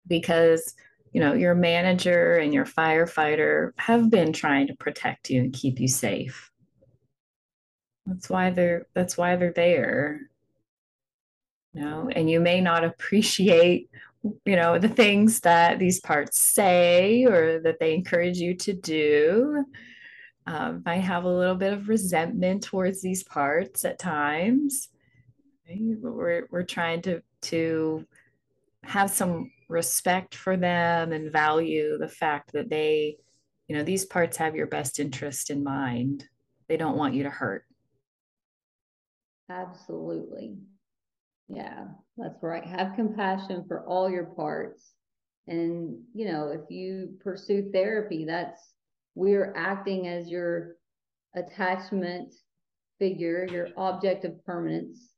because, 0.08 0.76
you 1.14 1.22
know, 1.22 1.34
your 1.34 1.56
manager 1.56 2.36
and 2.36 2.54
your 2.54 2.66
firefighter 2.66 3.72
have 3.78 4.10
been 4.10 4.34
trying 4.34 4.68
to 4.68 4.76
protect 4.76 5.30
you 5.30 5.42
and 5.42 5.54
keep 5.54 5.80
you 5.80 5.88
safe. 5.88 6.52
That's 8.06 8.30
why 8.30 8.52
they're 8.52 8.88
that's 8.94 9.18
why 9.18 9.36
they're 9.36 9.52
there. 9.54 10.22
You 11.74 11.82
know, 11.82 12.10
and 12.14 12.30
you 12.30 12.40
may 12.40 12.62
not 12.62 12.84
appreciate 12.84 13.90
you 14.46 14.56
know 14.56 14.80
the 14.80 14.90
things 14.90 15.42
that 15.42 15.80
these 15.80 16.00
parts 16.00 16.40
say 16.40 17.26
or 17.26 17.60
that 17.62 17.80
they 17.80 17.94
encourage 17.94 18.38
you 18.38 18.56
to 18.56 18.74
do 18.74 19.64
um, 20.48 20.82
might 20.86 21.02
have 21.02 21.26
a 21.26 21.30
little 21.30 21.56
bit 21.56 21.74
of 21.74 21.90
resentment 21.90 22.64
towards 22.64 23.02
these 23.02 23.24
parts 23.24 23.84
at 23.84 24.00
times? 24.00 24.88
We're, 25.70 26.48
we're 26.50 26.64
trying 26.64 27.02
to 27.02 27.22
to 27.42 28.06
have 28.84 29.10
some 29.12 29.52
respect 29.70 30.36
for 30.36 30.56
them 30.56 31.12
and 31.12 31.32
value 31.32 31.98
the 31.98 32.08
fact 32.08 32.54
that 32.54 32.70
they 32.70 33.18
you 33.68 33.76
know 33.76 33.84
these 33.84 34.06
parts 34.06 34.38
have 34.38 34.56
your 34.56 34.68
best 34.68 35.00
interest 35.00 35.50
in 35.50 35.64
mind 35.64 36.26
they 36.68 36.78
don't 36.78 36.98
want 36.98 37.14
you 37.14 37.24
to 37.24 37.30
hurt 37.30 37.66
absolutely. 39.50 40.58
Yeah, 41.48 41.86
that's 42.18 42.44
right. 42.44 42.66
Have 42.66 42.96
compassion 42.96 43.64
for 43.68 43.86
all 43.86 44.10
your 44.10 44.26
parts. 44.26 44.92
And, 45.48 45.98
you 46.14 46.30
know, 46.30 46.50
if 46.50 46.70
you 46.70 47.16
pursue 47.24 47.70
therapy, 47.72 48.26
that's 48.26 48.74
we're 49.16 49.54
acting 49.56 50.08
as 50.08 50.28
your 50.28 50.76
attachment 51.36 52.34
figure, 53.00 53.48
your 53.50 53.70
object 53.78 54.26
of 54.26 54.44
permanence. 54.46 55.14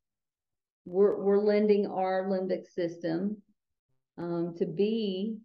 We're, 0.86 1.18
we're 1.22 1.39
lending 1.39 1.88
our 1.88 2.28
limbic 2.30 2.68
system 2.68 3.38
um, 4.18 4.56
to 4.58 4.65
be 4.65 5.38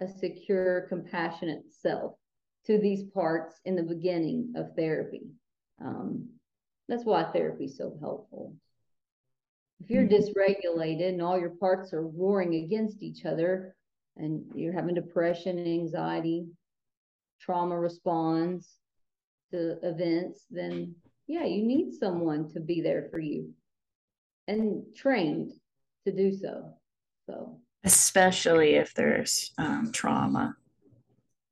a 0.00 0.08
secure, 0.08 0.86
compassionate 0.88 1.64
self 1.70 2.14
to 2.66 2.78
these 2.78 3.04
parts 3.04 3.60
in 3.64 3.76
the 3.76 3.82
beginning 3.82 4.54
of 4.56 4.74
therapy. 4.76 5.22
Um, 5.84 6.28
that's 6.88 7.04
why 7.04 7.24
therapy 7.24 7.66
is 7.66 7.76
so 7.76 7.96
helpful. 8.00 8.54
If 9.80 9.90
you're 9.90 10.04
Mhm. 10.04 10.12
dysregulated 10.12 11.08
and 11.08 11.22
all 11.22 11.38
your 11.38 11.56
parts 11.56 11.92
are 11.92 12.06
warring 12.06 12.54
against 12.54 13.02
each 13.02 13.24
other 13.24 13.76
and 14.16 14.50
you're 14.54 14.72
having 14.72 14.94
depression 14.94 15.58
and 15.58 15.66
anxiety, 15.66 16.48
trauma 17.40 17.78
responds 17.78 18.78
to 19.50 19.78
events, 19.86 20.46
then 20.50 20.94
yeah, 21.26 21.44
you 21.44 21.64
need 21.64 21.92
someone 21.92 22.48
to 22.50 22.60
be 22.60 22.80
there 22.80 23.08
for 23.10 23.18
you 23.18 23.54
and 24.48 24.84
trained 24.96 25.52
to 26.06 26.12
do 26.12 26.32
so. 26.32 26.74
So, 27.26 27.60
especially 27.84 28.74
if 28.74 28.94
there's 28.94 29.52
um, 29.58 29.90
trauma. 29.92 30.56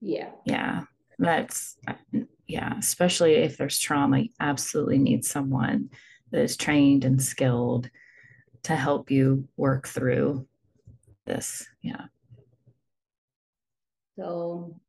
Yeah, 0.00 0.30
yeah 0.46 0.84
that's 1.18 1.76
yeah 2.46 2.74
especially 2.78 3.34
if 3.34 3.58
there's 3.58 3.78
trauma 3.78 4.20
you 4.20 4.28
absolutely 4.40 4.96
need 4.96 5.22
someone 5.26 5.90
that 6.30 6.40
is 6.40 6.56
trained 6.56 7.04
and 7.04 7.22
skilled 7.22 7.90
to 8.62 8.74
help 8.74 9.10
you 9.10 9.46
work 9.58 9.86
through 9.86 10.46
this 11.26 11.66
yeah. 11.82 12.06
So 14.18 14.80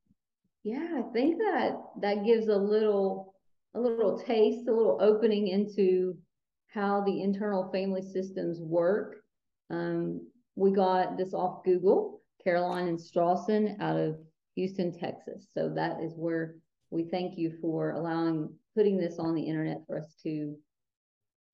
yeah, 0.63 0.99
I 0.99 1.13
think 1.13 1.37
that 1.37 1.77
that 2.01 2.25
gives 2.25 2.47
a 2.47 2.55
little 2.55 3.35
a 3.73 3.79
little 3.79 4.19
taste, 4.19 4.67
a 4.67 4.73
little 4.73 4.97
opening 5.01 5.47
into 5.47 6.17
how 6.73 7.01
the 7.01 7.21
internal 7.21 7.69
family 7.71 8.01
systems 8.01 8.59
work. 8.59 9.17
Um, 9.69 10.27
we 10.55 10.71
got 10.71 11.17
this 11.17 11.33
off 11.33 11.63
Google, 11.63 12.21
Caroline 12.43 12.87
and 12.87 12.99
Strawson 12.99 13.79
out 13.79 13.97
of 13.97 14.17
Houston, 14.55 14.91
Texas. 14.97 15.47
So 15.53 15.69
that 15.75 16.01
is 16.01 16.13
where 16.15 16.55
we 16.89 17.03
thank 17.03 17.37
you 17.37 17.57
for 17.61 17.91
allowing 17.91 18.53
putting 18.75 18.97
this 18.97 19.19
on 19.19 19.35
the 19.35 19.43
internet 19.43 19.81
for 19.87 19.97
us 19.97 20.15
to 20.23 20.55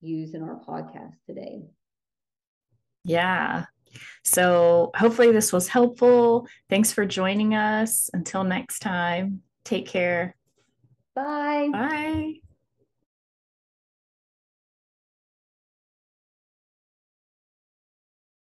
use 0.01 0.34
in 0.34 0.43
our 0.43 0.62
podcast 0.67 1.15
today. 1.25 1.63
yeah 3.04 3.65
so 4.23 4.91
hopefully 4.96 5.31
this 5.31 5.52
was 5.54 5.67
helpful 5.67 6.48
thanks 6.69 6.91
for 6.91 7.06
joining 7.06 7.56
us 7.56 8.10
until 8.13 8.44
next 8.44 8.79
time 8.79 9.41
take 9.63 9.87
care 9.87 10.35
Bye. 11.15 11.69
bye 11.71 12.33